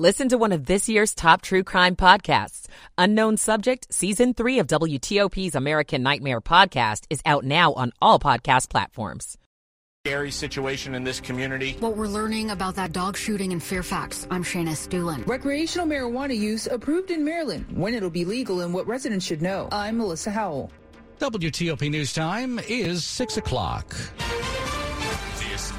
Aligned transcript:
Listen 0.00 0.30
to 0.30 0.38
one 0.38 0.52
of 0.52 0.64
this 0.64 0.88
year's 0.88 1.14
top 1.14 1.42
true 1.42 1.62
crime 1.62 1.94
podcasts. 1.94 2.68
Unknown 2.96 3.36
Subject, 3.36 3.86
Season 3.92 4.32
3 4.32 4.60
of 4.60 4.66
WTOP's 4.66 5.54
American 5.54 6.02
Nightmare 6.02 6.40
podcast 6.40 7.04
is 7.10 7.20
out 7.26 7.44
now 7.44 7.74
on 7.74 7.92
all 8.00 8.18
podcast 8.18 8.70
platforms. 8.70 9.36
Scary 10.06 10.30
situation 10.30 10.94
in 10.94 11.04
this 11.04 11.20
community. 11.20 11.76
What 11.80 11.98
we're 11.98 12.06
learning 12.06 12.48
about 12.48 12.76
that 12.76 12.92
dog 12.92 13.14
shooting 13.14 13.52
in 13.52 13.60
Fairfax. 13.60 14.26
I'm 14.30 14.42
Shayna 14.42 14.70
Estulin. 14.70 15.26
Recreational 15.26 15.86
marijuana 15.86 16.34
use 16.34 16.66
approved 16.66 17.10
in 17.10 17.22
Maryland. 17.22 17.66
When 17.70 17.92
it'll 17.92 18.08
be 18.08 18.24
legal 18.24 18.62
and 18.62 18.72
what 18.72 18.86
residents 18.86 19.26
should 19.26 19.42
know. 19.42 19.68
I'm 19.70 19.98
Melissa 19.98 20.30
Howell. 20.30 20.70
WTOP 21.18 21.90
News 21.90 22.14
Time 22.14 22.58
is 22.60 23.04
6 23.04 23.36
o'clock 23.36 23.94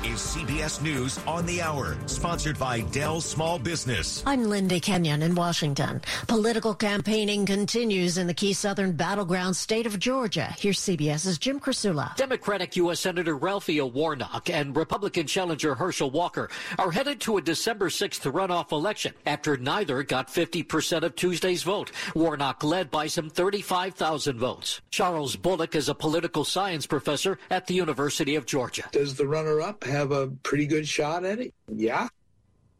is 0.03 0.19
CBS 0.19 0.81
News 0.81 1.19
on 1.27 1.45
the 1.45 1.61
Hour, 1.61 1.95
sponsored 2.07 2.57
by 2.57 2.81
Dell 2.81 3.21
Small 3.21 3.59
Business. 3.59 4.23
I'm 4.25 4.45
Linda 4.45 4.79
Kenyon 4.79 5.21
in 5.21 5.35
Washington. 5.35 6.01
Political 6.27 6.73
campaigning 6.73 7.45
continues 7.45 8.17
in 8.17 8.25
the 8.25 8.33
key 8.33 8.53
southern 8.53 8.93
battleground 8.93 9.55
state 9.55 9.85
of 9.85 9.99
Georgia. 9.99 10.55
Here's 10.57 10.79
CBS's 10.79 11.37
Jim 11.37 11.59
Krasula. 11.59 12.15
Democratic 12.15 12.75
U.S. 12.77 13.01
Senator 13.01 13.37
Raphael 13.37 13.91
Warnock 13.91 14.49
and 14.49 14.75
Republican 14.75 15.27
challenger 15.27 15.75
Herschel 15.75 16.09
Walker 16.09 16.49
are 16.79 16.89
headed 16.89 17.21
to 17.21 17.37
a 17.37 17.41
December 17.41 17.89
6th 17.89 18.31
runoff 18.31 18.71
election 18.71 19.13
after 19.27 19.55
neither 19.55 20.01
got 20.01 20.29
50% 20.29 21.03
of 21.03 21.15
Tuesday's 21.15 21.61
vote. 21.61 21.91
Warnock 22.15 22.63
led 22.63 22.89
by 22.89 23.05
some 23.05 23.29
35,000 23.29 24.39
votes. 24.39 24.81
Charles 24.89 25.35
Bullock 25.35 25.75
is 25.75 25.89
a 25.89 25.95
political 25.95 26.43
science 26.43 26.87
professor 26.87 27.37
at 27.51 27.67
the 27.67 27.75
University 27.75 28.33
of 28.33 28.47
Georgia. 28.47 28.89
Does 28.91 29.13
the 29.13 29.27
runner 29.27 29.61
up 29.61 29.83
have 29.91 30.11
a 30.11 30.27
pretty 30.43 30.65
good 30.65 30.87
shot 30.87 31.23
at 31.23 31.39
it? 31.39 31.53
Yeah. 31.67 32.07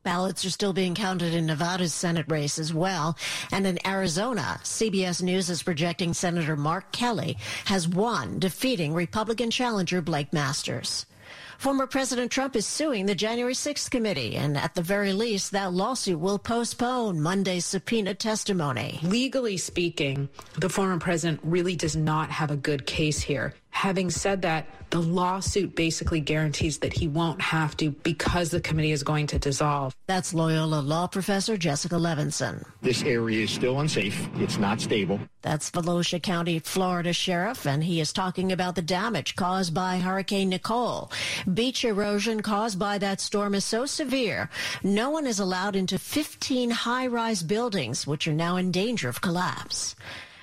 Ballots 0.03 0.43
are 0.45 0.49
still 0.49 0.73
being 0.73 0.95
counted 0.95 1.35
in 1.35 1.45
Nevada's 1.45 1.93
Senate 1.93 2.25
race 2.27 2.57
as 2.57 2.73
well. 2.73 3.15
And 3.51 3.67
in 3.67 3.77
Arizona, 3.85 4.59
CBS 4.63 5.21
News 5.21 5.47
is 5.49 5.61
projecting 5.61 6.13
Senator 6.13 6.55
Mark 6.55 6.91
Kelly 6.91 7.37
has 7.65 7.87
won, 7.87 8.39
defeating 8.39 8.95
Republican 8.95 9.51
challenger 9.51 10.01
Blake 10.01 10.33
Masters. 10.33 11.05
Former 11.59 11.85
President 11.85 12.31
Trump 12.31 12.55
is 12.55 12.65
suing 12.65 13.05
the 13.05 13.13
January 13.13 13.53
6th 13.53 13.91
committee, 13.91 14.35
and 14.35 14.57
at 14.57 14.73
the 14.73 14.81
very 14.81 15.13
least, 15.13 15.51
that 15.51 15.71
lawsuit 15.71 16.19
will 16.19 16.39
postpone 16.39 17.21
Monday's 17.21 17.65
subpoena 17.65 18.15
testimony. 18.15 18.99
Legally 19.03 19.57
speaking, 19.57 20.27
the 20.57 20.69
former 20.69 20.97
president 20.97 21.39
really 21.43 21.75
does 21.75 21.95
not 21.95 22.31
have 22.31 22.49
a 22.49 22.57
good 22.57 22.87
case 22.87 23.21
here. 23.21 23.53
Having 23.71 24.11
said 24.11 24.41
that, 24.43 24.67
the 24.91 25.01
lawsuit 25.01 25.75
basically 25.75 26.19
guarantees 26.19 26.79
that 26.79 26.91
he 26.91 27.07
won't 27.07 27.41
have 27.41 27.75
to 27.77 27.91
because 27.91 28.51
the 28.51 28.59
committee 28.59 28.91
is 28.91 29.03
going 29.03 29.25
to 29.27 29.39
dissolve. 29.39 29.95
That's 30.07 30.33
Loyola 30.33 30.81
law 30.81 31.07
professor 31.07 31.55
Jessica 31.57 31.95
Levinson. 31.95 32.65
This 32.81 33.01
area 33.03 33.43
is 33.43 33.51
still 33.51 33.79
unsafe. 33.79 34.27
It's 34.35 34.57
not 34.57 34.81
stable. 34.81 35.19
That's 35.41 35.71
Volusia 35.71 36.21
County, 36.21 36.59
Florida 36.59 37.13
sheriff, 37.13 37.65
and 37.65 37.83
he 37.83 38.01
is 38.01 38.11
talking 38.13 38.51
about 38.51 38.75
the 38.75 38.81
damage 38.81 39.35
caused 39.35 39.73
by 39.73 39.97
Hurricane 39.97 40.49
Nicole. 40.49 41.09
Beach 41.51 41.85
erosion 41.85 42.41
caused 42.41 42.77
by 42.77 42.97
that 42.97 43.21
storm 43.21 43.55
is 43.55 43.63
so 43.63 43.85
severe, 43.85 44.49
no 44.83 45.09
one 45.09 45.25
is 45.25 45.39
allowed 45.39 45.75
into 45.75 45.97
15 45.97 46.69
high-rise 46.69 47.43
buildings, 47.43 48.05
which 48.05 48.27
are 48.27 48.33
now 48.33 48.57
in 48.57 48.71
danger 48.71 49.07
of 49.07 49.21
collapse. 49.21 49.95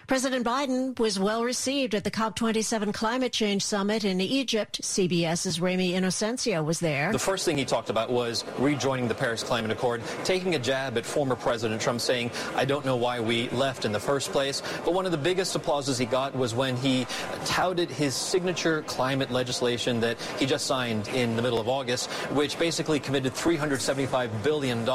President 0.09 0.47
Biden 0.47 0.99
was 0.99 1.21
well 1.21 1.45
received 1.45 1.95
at 1.95 2.03
the 2.03 2.11
COP27 2.11 2.95
climate 2.95 3.31
change 3.31 3.63
summit 3.63 4.07
in 4.07 4.23
Egypt. 4.23 4.81
CBS's 4.81 5.61
Ramy 5.61 5.93
Inocencio 5.93 6.65
was 6.65 6.81
there. 6.81 7.13
The 7.13 7.19
first 7.19 7.45
thing 7.45 7.59
he 7.59 7.67
talked 7.67 7.91
about 7.91 8.11
was 8.11 8.43
rejoining 8.59 9.07
the 9.07 9.15
Paris 9.15 9.43
Climate 9.43 9.71
Accord, 9.71 10.01
taking 10.25 10.55
a 10.55 10.59
jab 10.59 10.97
at 10.97 11.05
former 11.05 11.37
President 11.37 11.79
Trump 11.83 12.01
saying, 12.01 12.31
I 12.57 12.65
don't 12.65 12.87
know 12.87 12.97
why 12.97 13.21
we 13.21 13.51
left 13.51 13.85
in 13.85 13.93
the 13.93 14.01
first 14.01 14.33
place. 14.33 14.63
But 14.83 14.95
one 14.95 15.05
of 15.05 15.13
the 15.13 15.19
biggest 15.19 15.55
applauses 15.55 15.99
he 15.99 16.07
got 16.07 16.35
was 16.35 16.55
when 16.55 16.75
he 16.77 17.07
touted 17.45 17.91
his 17.91 18.15
signature 18.15 18.81
climate 18.87 19.31
legislation 19.31 20.01
that 20.01 20.19
he 20.39 20.47
just 20.47 20.65
signed 20.65 21.09
in 21.09 21.37
the 21.37 21.43
middle 21.43 21.61
of 21.61 21.69
August, 21.69 22.11
which 22.33 22.59
basically 22.59 22.99
committed 22.99 23.35
$375 23.35 24.43
billion 24.43 24.87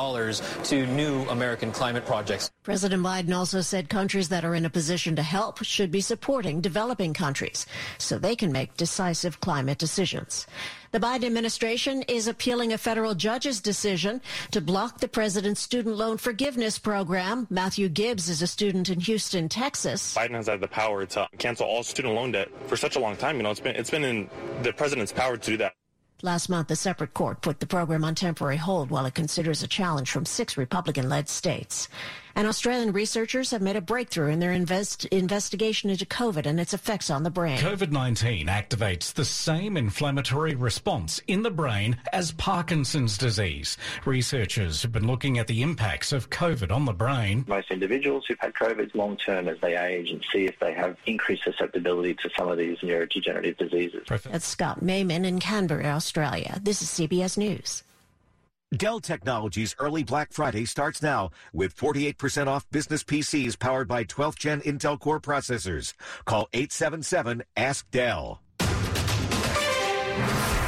to 0.63 0.87
new 0.87 1.21
American 1.29 1.71
climate 1.71 2.03
projects. 2.03 2.49
President 2.63 3.03
Biden 3.03 3.37
also 3.37 3.61
said 3.61 3.89
countries 3.89 4.29
that 4.29 4.43
are 4.43 4.55
in 4.55 4.65
a 4.65 4.71
position 4.71 5.02
to 5.11 5.23
help 5.23 5.63
should 5.63 5.91
be 5.91 6.01
supporting 6.01 6.61
developing 6.61 7.13
countries 7.13 7.65
so 7.97 8.17
they 8.17 8.35
can 8.35 8.51
make 8.51 8.77
decisive 8.77 9.39
climate 9.39 9.77
decisions. 9.77 10.47
The 10.91 10.99
Biden 10.99 11.25
administration 11.25 12.03
is 12.03 12.27
appealing 12.27 12.71
a 12.71 12.77
federal 12.77 13.15
judge's 13.15 13.59
decision 13.59 14.21
to 14.51 14.61
block 14.61 14.99
the 14.99 15.07
president's 15.07 15.61
student 15.61 15.95
loan 15.95 16.17
forgiveness 16.17 16.77
program. 16.77 17.47
Matthew 17.49 17.89
Gibbs 17.89 18.29
is 18.29 18.41
a 18.41 18.47
student 18.47 18.89
in 18.89 18.99
Houston, 18.99 19.49
Texas. 19.49 20.15
Biden 20.15 20.35
has 20.35 20.47
had 20.47 20.61
the 20.61 20.67
power 20.67 21.05
to 21.07 21.27
cancel 21.39 21.65
all 21.65 21.83
student 21.83 22.13
loan 22.13 22.31
debt 22.31 22.49
for 22.67 22.77
such 22.77 22.95
a 22.95 22.99
long 22.99 23.17
time. 23.17 23.37
You 23.37 23.43
know, 23.43 23.51
it's 23.51 23.59
been 23.59 23.75
it's 23.75 23.89
been 23.89 24.03
in 24.03 24.29
the 24.61 24.71
president's 24.71 25.11
power 25.11 25.35
to 25.35 25.51
do 25.51 25.57
that. 25.57 25.73
Last 26.21 26.47
month, 26.47 26.71
a 26.71 26.77
separate 26.77 27.13
court 27.13 27.41
put 27.41 27.59
the 27.59 27.65
program 27.65 28.05
on 28.05 28.15
temporary 28.15 28.55
hold 28.55 28.89
while 28.89 29.05
it 29.05 29.13
considers 29.13 29.61
a 29.61 29.67
challenge 29.67 30.09
from 30.09 30.25
six 30.25 30.55
Republican 30.55 31.09
led 31.09 31.27
states. 31.27 31.89
And 32.35 32.47
Australian 32.47 32.93
researchers 32.93 33.51
have 33.51 33.61
made 33.61 33.75
a 33.75 33.81
breakthrough 33.81 34.29
in 34.29 34.39
their 34.39 34.51
invest- 34.51 35.05
investigation 35.05 35.89
into 35.89 36.05
COVID 36.05 36.45
and 36.45 36.59
its 36.59 36.73
effects 36.73 37.09
on 37.09 37.23
the 37.23 37.29
brain. 37.29 37.59
COVID 37.59 37.91
19 37.91 38.47
activates 38.47 39.13
the 39.13 39.25
same 39.25 39.77
inflammatory 39.77 40.55
response 40.55 41.21
in 41.27 41.43
the 41.43 41.51
brain 41.51 41.97
as 42.11 42.31
Parkinson's 42.31 43.17
disease. 43.17 43.77
Researchers 44.05 44.81
have 44.81 44.91
been 44.91 45.07
looking 45.07 45.37
at 45.37 45.47
the 45.47 45.61
impacts 45.61 46.11
of 46.11 46.29
COVID 46.29 46.71
on 46.71 46.85
the 46.85 46.93
brain. 46.93 47.45
Most 47.47 47.69
individuals 47.69 48.25
who've 48.27 48.39
had 48.39 48.53
COVID 48.53 48.95
long 48.95 49.15
term 49.17 49.47
as 49.47 49.59
they 49.61 49.77
age 49.77 50.09
and 50.09 50.23
see 50.31 50.45
if 50.45 50.57
they 50.59 50.73
have 50.73 50.97
increased 51.05 51.43
susceptibility 51.43 52.15
to 52.15 52.29
some 52.35 52.49
of 52.49 52.57
these 52.57 52.79
neurodegenerative 52.79 53.57
diseases. 53.57 54.03
That's 54.07 54.47
Scott 54.47 54.83
Mayman 54.83 55.25
in 55.25 55.39
Canberra, 55.39 55.85
Australia. 55.85 56.59
This 56.63 56.81
is 56.81 56.89
CBS 56.89 57.37
News. 57.37 57.83
Dell 58.77 58.99
Technologies 58.99 59.75
early 59.77 60.03
Black 60.03 60.33
Friday 60.33 60.65
starts 60.65 61.01
now 61.01 61.29
with 61.53 61.75
48% 61.75 62.47
off 62.47 62.67
business 62.71 63.03
PCs 63.03 63.57
powered 63.59 63.87
by 63.87 64.03
12th 64.03 64.39
gen 64.39 64.61
Intel 64.61 64.99
Core 64.99 65.19
processors. 65.19 65.93
Call 66.25 66.49
877 66.53 67.43
Ask 67.55 67.89
Dell. 67.91 68.41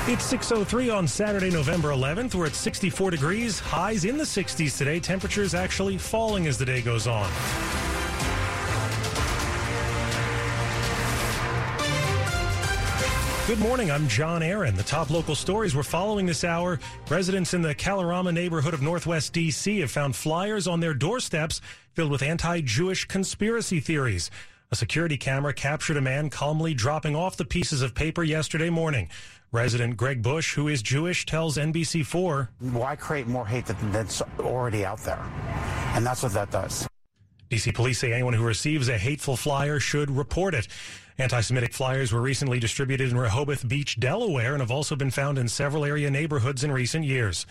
It's 0.08 0.24
603 0.26 0.92
on 0.92 1.08
Saturday, 1.08 1.50
November 1.50 1.90
11th. 1.90 2.36
We're 2.36 2.46
at 2.46 2.54
64 2.54 3.10
degrees, 3.10 3.60
highs 3.60 4.06
in 4.06 4.18
the 4.18 4.24
60s 4.24 4.78
today. 4.78 5.00
Temperatures 5.00 5.56
actually 5.56 5.98
falling 5.98 6.46
as 6.46 6.60
the 6.60 6.66
day 6.66 6.84
goes 6.84 7.08
on. 7.08 7.28
Good 13.48 13.60
morning. 13.60 13.92
I'm 13.92 14.08
John 14.08 14.42
Aaron. 14.42 14.74
The 14.74 14.82
top 14.82 15.12
local 15.12 15.36
stories 15.36 15.76
we're 15.76 15.84
following 15.84 16.26
this 16.26 16.44
hour. 16.44 16.80
Residents 17.10 17.54
in 17.54 17.62
the 17.62 17.76
Kalorama 17.76 18.34
neighborhood 18.34 18.74
of 18.74 18.82
Northwest 18.82 19.34
D.C. 19.34 19.82
have 19.82 19.92
found 19.92 20.16
flyers 20.16 20.66
on 20.66 20.80
their 20.80 20.96
doorsteps 20.96 21.62
filled 21.94 22.10
with 22.10 22.24
anti 22.24 22.62
Jewish 22.62 23.06
conspiracy 23.06 23.80
theories. 23.80 24.32
A 24.72 24.76
security 24.76 25.16
camera 25.16 25.54
captured 25.54 25.98
a 25.98 26.02
man 26.02 26.32
calmly 26.32 26.74
dropping 26.74 27.16
off 27.16 27.38
the 27.38 27.46
pieces 27.46 27.84
of 27.84 27.94
paper 27.94 28.24
yesterday 28.24 28.72
morning. 28.72 29.10
Resident 29.52 29.96
Greg 29.96 30.24
Bush, 30.24 30.56
who 30.56 30.68
is 30.68 30.82
Jewish, 30.82 31.28
tells 31.28 31.58
NBC4 31.58 32.48
Why 32.72 32.96
create 32.96 33.28
more 33.28 33.46
hate 33.46 33.68
that's 33.68 34.24
already 34.40 34.84
out 34.86 35.02
there? 35.02 35.24
And 35.94 36.04
that's 36.04 36.24
what 36.24 36.34
that 36.34 36.50
does. 36.50 36.88
DC 37.52 37.76
police 37.76 38.00
say 38.00 38.12
anyone 38.12 38.34
who 38.34 38.44
receives 38.44 38.90
a 38.90 38.98
hateful 38.98 39.38
flyer 39.38 39.80
should 39.80 40.10
report 40.10 40.56
it. 40.56 40.68
Anti 41.18 41.40
Semitic 41.40 41.74
flyers 41.74 42.12
were 42.12 42.20
recently 42.20 42.60
distributed 42.60 43.10
in 43.10 43.18
Rehoboth 43.18 43.66
Beach, 43.70 43.98
Delaware, 43.98 44.52
and 44.52 44.60
have 44.60 44.70
also 44.70 44.98
been 44.98 45.12
found 45.12 45.38
in 45.38 45.48
several 45.48 45.86
area 45.86 46.12
neighborhoods 46.12 46.62
in 46.62 46.74
recent 46.74 47.06
years. 47.06 47.46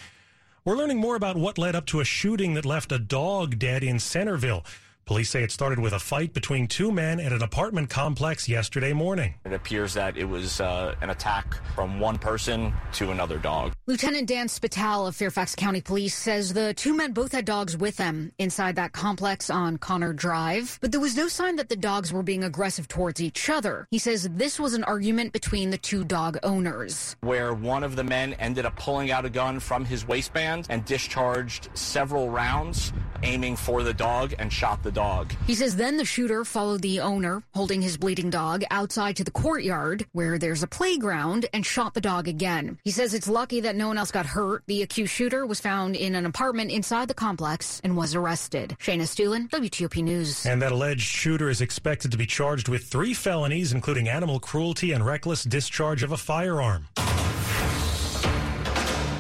We're 0.66 0.76
learning 0.76 0.98
more 0.98 1.16
about 1.16 1.38
what 1.38 1.56
led 1.56 1.74
up 1.74 1.86
to 1.86 2.00
a 2.00 2.04
shooting 2.04 2.52
that 2.54 2.66
left 2.66 2.92
a 2.92 2.98
dog 2.98 3.58
dead 3.58 3.82
in 3.82 3.98
Centerville. 3.98 4.66
Police 5.06 5.28
say 5.28 5.42
it 5.42 5.52
started 5.52 5.78
with 5.78 5.92
a 5.92 5.98
fight 5.98 6.32
between 6.32 6.66
two 6.66 6.90
men 6.90 7.20
at 7.20 7.30
an 7.30 7.42
apartment 7.42 7.90
complex 7.90 8.48
yesterday 8.48 8.94
morning. 8.94 9.34
It 9.44 9.52
appears 9.52 9.92
that 9.94 10.16
it 10.16 10.24
was 10.24 10.62
uh, 10.62 10.94
an 11.02 11.10
attack 11.10 11.56
from 11.74 12.00
one 12.00 12.16
person 12.16 12.72
to 12.92 13.10
another 13.10 13.36
dog. 13.36 13.74
Lieutenant 13.86 14.26
Dan 14.26 14.48
Spital 14.48 15.06
of 15.06 15.14
Fairfax 15.14 15.54
County 15.54 15.82
Police 15.82 16.14
says 16.14 16.54
the 16.54 16.72
two 16.72 16.96
men 16.96 17.12
both 17.12 17.32
had 17.32 17.44
dogs 17.44 17.76
with 17.76 17.98
them 17.98 18.32
inside 18.38 18.76
that 18.76 18.92
complex 18.92 19.50
on 19.50 19.76
Connor 19.76 20.14
Drive, 20.14 20.78
but 20.80 20.90
there 20.90 21.02
was 21.02 21.18
no 21.18 21.28
sign 21.28 21.56
that 21.56 21.68
the 21.68 21.76
dogs 21.76 22.10
were 22.10 22.22
being 22.22 22.42
aggressive 22.42 22.88
towards 22.88 23.20
each 23.20 23.50
other. 23.50 23.86
He 23.90 23.98
says 23.98 24.26
this 24.32 24.58
was 24.58 24.72
an 24.72 24.84
argument 24.84 25.34
between 25.34 25.68
the 25.68 25.76
two 25.76 26.04
dog 26.04 26.38
owners. 26.42 27.14
Where 27.20 27.52
one 27.52 27.84
of 27.84 27.94
the 27.94 28.04
men 28.04 28.32
ended 28.34 28.64
up 28.64 28.76
pulling 28.76 29.10
out 29.10 29.26
a 29.26 29.30
gun 29.30 29.60
from 29.60 29.84
his 29.84 30.08
waistband 30.08 30.66
and 30.70 30.82
discharged 30.86 31.68
several 31.74 32.30
rounds 32.30 32.94
aiming 33.22 33.56
for 33.56 33.82
the 33.82 33.92
dog 33.92 34.34
and 34.38 34.50
shot 34.50 34.82
the 34.82 34.93
dog. 34.94 35.34
He 35.46 35.54
says 35.54 35.76
then 35.76 35.98
the 35.98 36.04
shooter 36.04 36.44
followed 36.44 36.80
the 36.80 37.00
owner, 37.00 37.42
holding 37.54 37.82
his 37.82 37.96
bleeding 37.96 38.30
dog, 38.30 38.64
outside 38.70 39.16
to 39.16 39.24
the 39.24 39.30
courtyard 39.30 40.06
where 40.12 40.38
there's 40.38 40.62
a 40.62 40.66
playground 40.66 41.46
and 41.52 41.66
shot 41.66 41.92
the 41.92 42.00
dog 42.00 42.28
again. 42.28 42.78
He 42.84 42.90
says 42.90 43.12
it's 43.12 43.28
lucky 43.28 43.60
that 43.60 43.76
no 43.76 43.88
one 43.88 43.98
else 43.98 44.10
got 44.10 44.26
hurt. 44.26 44.62
The 44.66 44.82
accused 44.82 45.12
shooter 45.12 45.44
was 45.44 45.60
found 45.60 45.96
in 45.96 46.14
an 46.14 46.24
apartment 46.24 46.70
inside 46.70 47.08
the 47.08 47.14
complex 47.14 47.80
and 47.84 47.96
was 47.96 48.14
arrested. 48.14 48.76
Shayna 48.80 49.02
Estulin, 49.02 49.50
WTOP 49.50 50.02
News. 50.02 50.46
And 50.46 50.62
that 50.62 50.72
alleged 50.72 51.02
shooter 51.02 51.50
is 51.50 51.60
expected 51.60 52.10
to 52.12 52.16
be 52.16 52.26
charged 52.26 52.68
with 52.68 52.84
three 52.84 53.12
felonies, 53.12 53.72
including 53.72 54.08
animal 54.08 54.40
cruelty 54.40 54.92
and 54.92 55.04
reckless 55.04 55.44
discharge 55.44 56.02
of 56.02 56.12
a 56.12 56.16
firearm. 56.16 56.86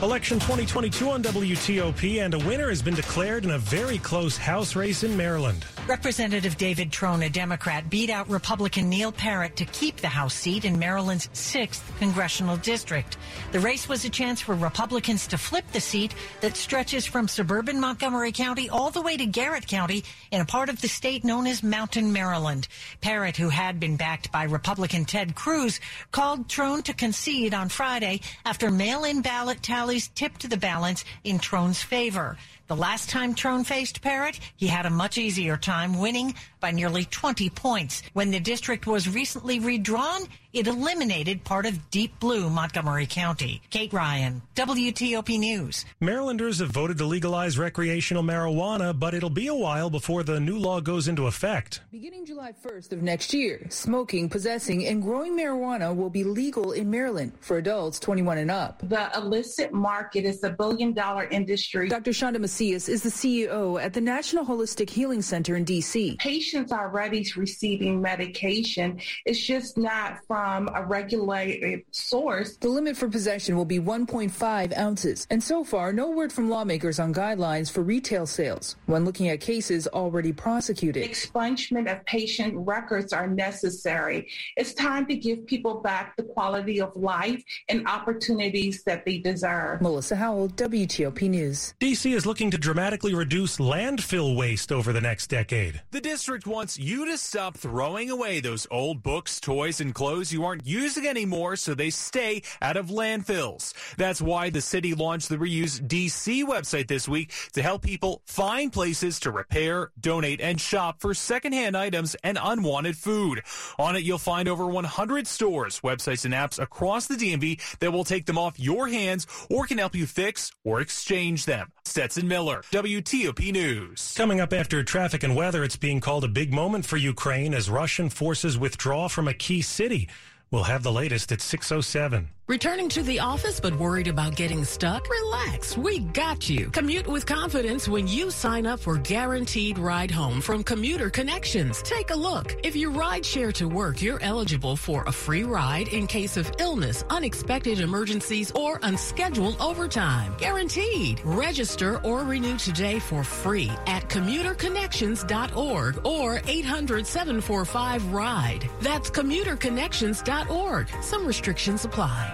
Election 0.04 0.38
2022 0.38 1.08
on 1.08 1.22
WTOP, 1.22 2.22
and 2.22 2.34
a 2.34 2.38
winner 2.40 2.68
has 2.68 2.82
been 2.82 2.94
declared 2.94 3.44
in 3.44 3.52
a 3.52 3.58
very 3.58 3.96
close 3.96 4.36
House 4.36 4.76
race 4.76 5.02
in 5.02 5.16
Maryland. 5.16 5.64
Representative 5.86 6.56
David 6.56 6.90
Trone, 6.90 7.24
a 7.24 7.28
Democrat, 7.28 7.90
beat 7.90 8.08
out 8.08 8.30
Republican 8.30 8.88
Neil 8.88 9.12
Parrott 9.12 9.54
to 9.56 9.66
keep 9.66 9.98
the 9.98 10.08
House 10.08 10.32
seat 10.32 10.64
in 10.64 10.78
Maryland's 10.78 11.28
6th 11.34 11.82
congressional 11.98 12.56
district. 12.56 13.18
The 13.52 13.60
race 13.60 13.86
was 13.86 14.02
a 14.06 14.08
chance 14.08 14.40
for 14.40 14.54
Republicans 14.54 15.26
to 15.26 15.36
flip 15.36 15.66
the 15.72 15.82
seat 15.82 16.14
that 16.40 16.56
stretches 16.56 17.04
from 17.04 17.28
suburban 17.28 17.78
Montgomery 17.78 18.32
County 18.32 18.70
all 18.70 18.90
the 18.90 19.02
way 19.02 19.18
to 19.18 19.26
Garrett 19.26 19.66
County 19.66 20.04
in 20.30 20.40
a 20.40 20.46
part 20.46 20.70
of 20.70 20.80
the 20.80 20.88
state 20.88 21.22
known 21.22 21.46
as 21.46 21.62
Mountain 21.62 22.10
Maryland. 22.10 22.66
Parrott, 23.02 23.36
who 23.36 23.50
had 23.50 23.78
been 23.78 23.98
backed 23.98 24.32
by 24.32 24.44
Republican 24.44 25.04
Ted 25.04 25.34
Cruz, 25.34 25.80
called 26.12 26.48
Trone 26.48 26.82
to 26.84 26.94
concede 26.94 27.52
on 27.52 27.68
Friday 27.68 28.22
after 28.46 28.70
mail-in 28.70 29.20
ballot 29.20 29.62
tallies 29.62 30.08
tipped 30.08 30.48
the 30.48 30.56
balance 30.56 31.04
in 31.24 31.38
Trone's 31.38 31.82
favor. 31.82 32.38
The 32.66 32.76
last 32.76 33.10
time 33.10 33.34
Trone 33.34 33.62
faced 33.62 34.00
Parrott, 34.00 34.40
he 34.56 34.68
had 34.68 34.86
a 34.86 34.90
much 34.90 35.18
easier 35.18 35.58
time 35.58 35.98
winning 35.98 36.34
by 36.60 36.70
nearly 36.70 37.04
20 37.04 37.50
points. 37.50 38.02
When 38.14 38.30
the 38.30 38.40
district 38.40 38.86
was 38.86 39.06
recently 39.06 39.58
redrawn, 39.58 40.22
it 40.54 40.66
eliminated 40.66 41.44
part 41.44 41.66
of 41.66 41.90
deep 41.90 42.18
blue 42.20 42.48
Montgomery 42.48 43.06
County. 43.06 43.60
Kate 43.68 43.92
Ryan, 43.92 44.40
WTOP 44.54 45.38
News. 45.38 45.84
Marylanders 46.00 46.60
have 46.60 46.70
voted 46.70 46.96
to 46.98 47.04
legalize 47.04 47.58
recreational 47.58 48.22
marijuana, 48.22 48.98
but 48.98 49.12
it'll 49.12 49.28
be 49.28 49.48
a 49.48 49.54
while 49.54 49.90
before 49.90 50.22
the 50.22 50.38
new 50.38 50.56
law 50.56 50.80
goes 50.80 51.08
into 51.08 51.26
effect. 51.26 51.80
Beginning 51.90 52.24
July 52.24 52.52
1st 52.64 52.92
of 52.92 53.02
next 53.02 53.34
year, 53.34 53.66
smoking, 53.68 54.30
possessing, 54.30 54.86
and 54.86 55.02
growing 55.02 55.36
marijuana 55.36 55.94
will 55.94 56.08
be 56.08 56.22
legal 56.22 56.72
in 56.72 56.88
Maryland 56.88 57.32
for 57.40 57.58
adults 57.58 57.98
21 57.98 58.38
and 58.38 58.50
up. 58.50 58.80
The 58.88 59.10
illicit 59.16 59.72
market 59.72 60.24
is 60.24 60.42
a 60.44 60.50
billion 60.50 60.94
dollar 60.94 61.24
industry. 61.24 61.88
Dr. 61.88 62.12
Chanda 62.12 62.38
Macias 62.54 62.88
is 62.88 63.02
the 63.02 63.08
CEO 63.08 63.82
at 63.82 63.94
the 63.94 64.00
National 64.00 64.44
Holistic 64.44 64.88
Healing 64.88 65.22
Center 65.22 65.56
in 65.56 65.64
D.C. 65.64 66.18
Patients 66.20 66.70
are 66.70 66.88
already 66.88 67.26
receiving 67.36 68.00
medication. 68.00 69.00
It's 69.26 69.44
just 69.44 69.76
not 69.76 70.20
from 70.28 70.68
a 70.72 70.84
regulated 70.84 71.82
source. 71.90 72.56
The 72.58 72.68
limit 72.68 72.96
for 72.96 73.08
possession 73.08 73.56
will 73.56 73.64
be 73.64 73.80
1.5 73.80 74.78
ounces. 74.78 75.26
And 75.30 75.42
so 75.42 75.64
far, 75.64 75.92
no 75.92 76.10
word 76.10 76.32
from 76.32 76.48
lawmakers 76.48 77.00
on 77.00 77.12
guidelines 77.12 77.72
for 77.72 77.82
retail 77.82 78.24
sales 78.24 78.76
when 78.86 79.04
looking 79.04 79.30
at 79.30 79.40
cases 79.40 79.88
already 79.88 80.32
prosecuted. 80.32 81.10
Expungement 81.10 81.90
of 81.90 82.06
patient 82.06 82.54
records 82.56 83.12
are 83.12 83.26
necessary. 83.26 84.28
It's 84.56 84.74
time 84.74 85.06
to 85.06 85.16
give 85.16 85.44
people 85.46 85.80
back 85.80 86.16
the 86.16 86.22
quality 86.22 86.80
of 86.80 86.94
life 86.94 87.42
and 87.68 87.84
opportunities 87.88 88.84
that 88.84 89.04
they 89.04 89.18
deserve. 89.18 89.80
Melissa 89.82 90.14
Howell, 90.14 90.50
WTOP 90.50 91.28
News. 91.28 91.74
DC 91.80 92.14
is 92.14 92.24
looking 92.24 92.43
to 92.50 92.58
dramatically 92.58 93.14
reduce 93.14 93.58
landfill 93.58 94.36
waste 94.36 94.72
over 94.72 94.92
the 94.92 95.00
next 95.00 95.28
decade. 95.28 95.82
The 95.90 96.00
district 96.00 96.46
wants 96.46 96.78
you 96.78 97.06
to 97.06 97.16
stop 97.16 97.56
throwing 97.56 98.10
away 98.10 98.40
those 98.40 98.66
old 98.70 99.02
books, 99.02 99.40
toys, 99.40 99.80
and 99.80 99.94
clothes 99.94 100.32
you 100.32 100.44
aren't 100.44 100.66
using 100.66 101.06
anymore 101.06 101.56
so 101.56 101.74
they 101.74 101.90
stay 101.90 102.42
out 102.60 102.76
of 102.76 102.86
landfills. 102.86 103.72
That's 103.96 104.20
why 104.20 104.50
the 104.50 104.60
city 104.60 104.94
launched 104.94 105.28
the 105.28 105.36
Reuse 105.36 105.80
DC 105.80 106.44
website 106.44 106.88
this 106.88 107.08
week 107.08 107.32
to 107.52 107.62
help 107.62 107.82
people 107.82 108.22
find 108.26 108.72
places 108.72 109.20
to 109.20 109.30
repair, 109.30 109.90
donate, 110.00 110.40
and 110.40 110.60
shop 110.60 111.00
for 111.00 111.14
secondhand 111.14 111.76
items 111.76 112.16
and 112.24 112.38
unwanted 112.42 112.96
food. 112.96 113.42
On 113.78 113.96
it, 113.96 114.02
you'll 114.02 114.18
find 114.18 114.48
over 114.48 114.66
100 114.66 115.26
stores, 115.26 115.80
websites, 115.80 116.24
and 116.24 116.34
apps 116.34 116.62
across 116.62 117.06
the 117.06 117.16
DMV 117.16 117.78
that 117.78 117.92
will 117.92 118.04
take 118.04 118.26
them 118.26 118.38
off 118.38 118.58
your 118.58 118.88
hands 118.88 119.26
or 119.50 119.66
can 119.66 119.78
help 119.78 119.94
you 119.94 120.06
fix 120.06 120.50
or 120.64 120.80
exchange 120.80 121.44
them. 121.44 121.72
Stetson 121.84 122.26
Miller, 122.34 122.62
WTOP 122.72 123.52
News. 123.52 124.12
Coming 124.16 124.40
up 124.40 124.52
after 124.52 124.82
traffic 124.82 125.22
and 125.22 125.36
weather, 125.36 125.62
it's 125.62 125.76
being 125.76 126.00
called 126.00 126.24
a 126.24 126.28
big 126.28 126.52
moment 126.52 126.84
for 126.84 126.96
Ukraine 126.96 127.54
as 127.54 127.70
Russian 127.70 128.10
forces 128.10 128.58
withdraw 128.58 129.06
from 129.06 129.28
a 129.28 129.32
key 129.32 129.62
city. 129.62 130.08
We'll 130.50 130.64
have 130.64 130.82
the 130.82 130.90
latest 130.90 131.30
at 131.30 131.40
607. 131.40 132.30
Returning 132.46 132.90
to 132.90 133.02
the 133.02 133.20
office 133.20 133.58
but 133.58 133.74
worried 133.78 134.06
about 134.06 134.36
getting 134.36 134.66
stuck? 134.66 135.08
Relax, 135.08 135.78
we 135.78 136.00
got 136.00 136.46
you. 136.46 136.68
Commute 136.68 137.06
with 137.06 137.24
confidence 137.24 137.88
when 137.88 138.06
you 138.06 138.30
sign 138.30 138.66
up 138.66 138.80
for 138.80 138.98
Guaranteed 138.98 139.78
Ride 139.78 140.10
Home 140.10 140.42
from 140.42 140.62
Commuter 140.62 141.08
Connections. 141.08 141.80
Take 141.80 142.10
a 142.10 142.14
look. 142.14 142.54
If 142.62 142.76
you 142.76 142.90
ride 142.90 143.24
share 143.24 143.50
to 143.52 143.66
work, 143.66 144.02
you're 144.02 144.22
eligible 144.22 144.76
for 144.76 145.04
a 145.04 145.12
free 145.12 145.44
ride 145.44 145.88
in 145.88 146.06
case 146.06 146.36
of 146.36 146.52
illness, 146.58 147.02
unexpected 147.08 147.80
emergencies, 147.80 148.52
or 148.52 148.78
unscheduled 148.82 149.58
overtime. 149.58 150.34
Guaranteed. 150.36 151.22
Register 151.24 151.98
or 152.04 152.24
renew 152.24 152.58
today 152.58 152.98
for 152.98 153.24
free 153.24 153.70
at 153.86 154.10
commuterconnections.org 154.10 156.06
or 156.06 156.40
800-745-RIDE. 156.40 158.68
That's 158.82 159.10
commuterconnections.org. 159.10 160.88
Some 161.00 161.26
restrictions 161.26 161.86
apply. 161.86 162.33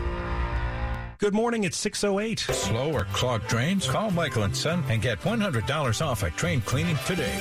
Good 1.21 1.35
morning, 1.35 1.65
it's 1.65 1.77
608. 1.77 2.39
Slow 2.39 2.91
or 2.91 3.03
clogged 3.13 3.47
drains? 3.47 3.87
Call 3.87 4.09
Michael 4.09 4.41
and 4.41 4.57
Son 4.57 4.83
and 4.89 5.03
get 5.03 5.21
$100 5.21 6.03
off 6.03 6.23
at 6.23 6.35
train 6.35 6.61
cleaning 6.61 6.97
today. 7.05 7.39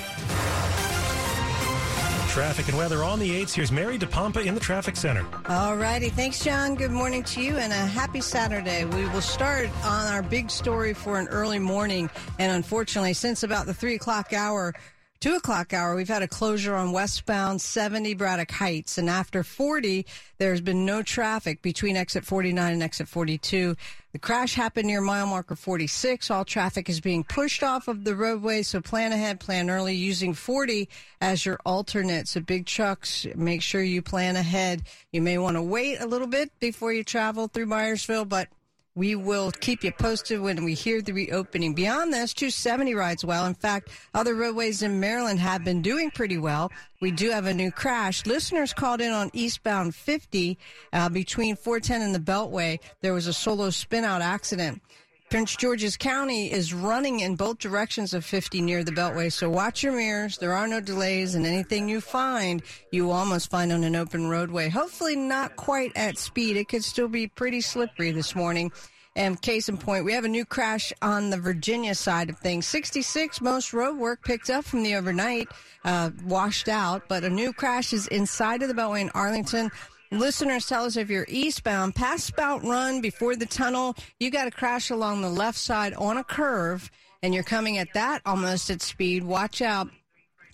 Traffic 2.28 2.69
and 2.69 2.76
weather 2.76 3.02
on 3.02 3.19
the 3.19 3.43
8s. 3.43 3.55
Here's 3.55 3.73
Mary 3.73 3.99
DePompa 3.99 4.45
in 4.45 4.52
the 4.52 4.61
traffic 4.61 4.97
center. 4.97 5.25
All 5.49 5.78
righty. 5.78 6.11
Thanks, 6.11 6.45
John. 6.45 6.75
Good 6.75 6.90
morning 6.90 7.23
to 7.23 7.40
you 7.40 7.57
and 7.57 7.73
a 7.73 7.76
happy 7.76 8.21
Saturday. 8.21 8.85
We 8.85 9.07
will 9.09 9.23
start 9.23 9.71
on 9.83 10.12
our 10.12 10.23
big 10.23 10.50
story 10.50 10.93
for 10.93 11.19
an 11.19 11.28
early 11.28 11.59
morning. 11.59 12.11
And 12.38 12.52
unfortunately, 12.52 13.14
since 13.14 13.45
about 13.45 13.64
the 13.64 13.73
3 13.73 13.95
o'clock 13.95 14.35
hour, 14.35 14.75
Two 15.21 15.35
o'clock 15.35 15.75
hour, 15.75 15.95
we've 15.95 16.09
had 16.09 16.23
a 16.23 16.29
closure 16.29 16.75
on 16.75 16.93
westbound 16.93 17.61
70 17.61 18.15
Braddock 18.15 18.50
Heights. 18.53 18.97
And 18.97 19.11
after 19.11 19.45
40, 19.45 20.07
there's 20.39 20.62
been 20.62 20.87
no 20.87 21.03
traffic 21.03 21.61
between 21.61 21.95
exit 21.95 22.25
49 22.25 22.73
and 22.73 22.83
exit 22.83 23.07
42. 23.07 23.77
The 24.12 24.19
crash 24.19 24.55
happened 24.55 24.87
near 24.87 25.03
mile 25.03 25.27
marker 25.27 25.57
46. 25.57 26.31
All 26.31 26.47
traffic 26.47 26.89
is 26.89 27.03
being 27.03 27.23
pushed 27.23 27.62
off 27.62 27.87
of 27.87 28.05
the 28.05 28.17
roadway. 28.17 28.62
So 28.62 28.81
plan 28.81 29.12
ahead, 29.12 29.41
plan 29.41 29.69
early 29.69 29.95
using 29.95 30.33
40 30.33 30.89
as 31.21 31.45
your 31.45 31.61
alternate. 31.67 32.27
So 32.27 32.41
big 32.41 32.65
trucks, 32.65 33.27
make 33.37 33.61
sure 33.61 33.83
you 33.83 34.00
plan 34.00 34.37
ahead. 34.37 34.85
You 35.12 35.21
may 35.21 35.37
want 35.37 35.59
to 35.59 35.62
wait 35.62 36.00
a 36.00 36.07
little 36.07 36.29
bit 36.29 36.50
before 36.61 36.95
you 36.95 37.05
travel 37.05 37.47
through 37.47 37.67
Myersville, 37.67 38.27
but 38.27 38.49
we 38.94 39.14
will 39.14 39.52
keep 39.52 39.85
you 39.85 39.92
posted 39.92 40.40
when 40.40 40.64
we 40.64 40.75
hear 40.75 41.00
the 41.00 41.12
reopening. 41.12 41.75
Beyond 41.75 42.12
this, 42.12 42.35
270 42.35 42.94
rides 42.94 43.25
well. 43.25 43.47
In 43.47 43.54
fact, 43.54 43.90
other 44.14 44.35
roadways 44.35 44.82
in 44.82 44.99
Maryland 44.99 45.38
have 45.38 45.64
been 45.64 45.80
doing 45.80 46.11
pretty 46.11 46.38
well. 46.38 46.73
We 47.00 47.11
do 47.11 47.30
have 47.30 47.47
a 47.47 47.54
new 47.54 47.70
crash. 47.70 48.26
Listeners 48.26 48.73
called 48.73 49.00
in 49.00 49.12
on 49.12 49.30
eastbound 49.32 49.94
50 49.94 50.59
uh, 50.92 51.09
between 51.09 51.56
410 51.56 52.02
and 52.02 52.14
the 52.14 52.18
Beltway. 52.18 52.80
There 53.00 53.14
was 53.14 53.26
a 53.26 53.32
solo 53.32 53.70
spin 53.70 54.04
out 54.04 54.23
accident. 54.23 54.82
Prince 55.31 55.55
George's 55.55 55.97
County 55.97 56.51
is 56.51 56.75
running 56.75 57.21
in 57.21 57.37
both 57.37 57.59
directions 57.59 58.15
of 58.15 58.25
50 58.25 58.61
near 58.63 58.83
the 58.83 58.91
Beltway, 58.91 59.33
so 59.33 59.49
watch 59.49 59.81
your 59.81 59.93
mirrors. 59.93 60.37
There 60.39 60.53
are 60.53 60.67
no 60.67 60.81
delays, 60.81 61.37
and 61.37 61.47
anything 61.47 61.89
you 61.89 62.01
find, 62.01 62.61
you 62.91 63.13
almost 63.13 63.49
find 63.49 63.73
on 63.73 63.85
an 63.85 63.95
open 63.95 64.29
roadway. 64.29 64.69
Hopefully, 64.69 65.15
not 65.15 65.55
quite 65.55 65.93
at 65.95 66.19
speed. 66.19 66.57
It 66.57 66.69
could 66.69 66.83
still 66.83 67.07
be 67.07 67.29
pretty 67.29 67.61
slippery 67.61 68.11
this 68.11 68.35
morning. 68.35 68.73
And 69.15 69.41
case 69.41 69.69
in 69.69 69.79
point, 69.79 70.05
we 70.05 70.15
have 70.15 70.25
a 70.25 70.29
new 70.29 70.45
crash 70.45 70.93
on 71.01 71.31
the 71.31 71.39
Virginia 71.39 71.95
side 71.95 72.29
of 72.29 72.37
things. 72.39 72.67
66, 72.67 73.41
most 73.41 73.73
road 73.73 73.99
work 73.99 74.25
picked 74.25 74.51
up 74.51 74.65
from 74.65 74.83
the 74.83 74.97
overnight, 74.97 75.47
uh, 75.85 76.11
washed 76.25 76.69
out, 76.69 77.09
but 77.09 77.23
a 77.23 77.31
new 77.31 77.53
crash 77.53 77.93
is 77.93 78.09
inside 78.09 78.63
of 78.63 78.69
the 78.69 78.75
Beltway 78.75 79.03
in 79.03 79.11
Arlington. 79.11 79.71
Listeners 80.12 80.67
tell 80.67 80.85
us 80.85 80.97
if 80.97 81.09
you're 81.09 81.26
eastbound 81.29 81.95
past 81.95 82.26
Spout 82.26 82.64
Run 82.64 83.00
before 83.00 83.37
the 83.37 83.47
tunnel, 83.47 83.95
you 84.19 84.31
got 84.31 84.47
to 84.47 84.50
crash 84.50 84.90
along 84.90 85.23
the 85.23 85.31
left 85.31 85.59
side 85.59 85.95
on 85.95 86.17
a 86.17 86.25
curve 86.25 86.90
and 87.23 87.33
you're 87.33 87.45
coming 87.45 87.79
at 87.79 87.93
that 87.95 88.21
almost 88.26 88.71
at 88.71 88.83
speed. 88.83 89.23
Watch 89.23 89.62
out. 89.62 89.88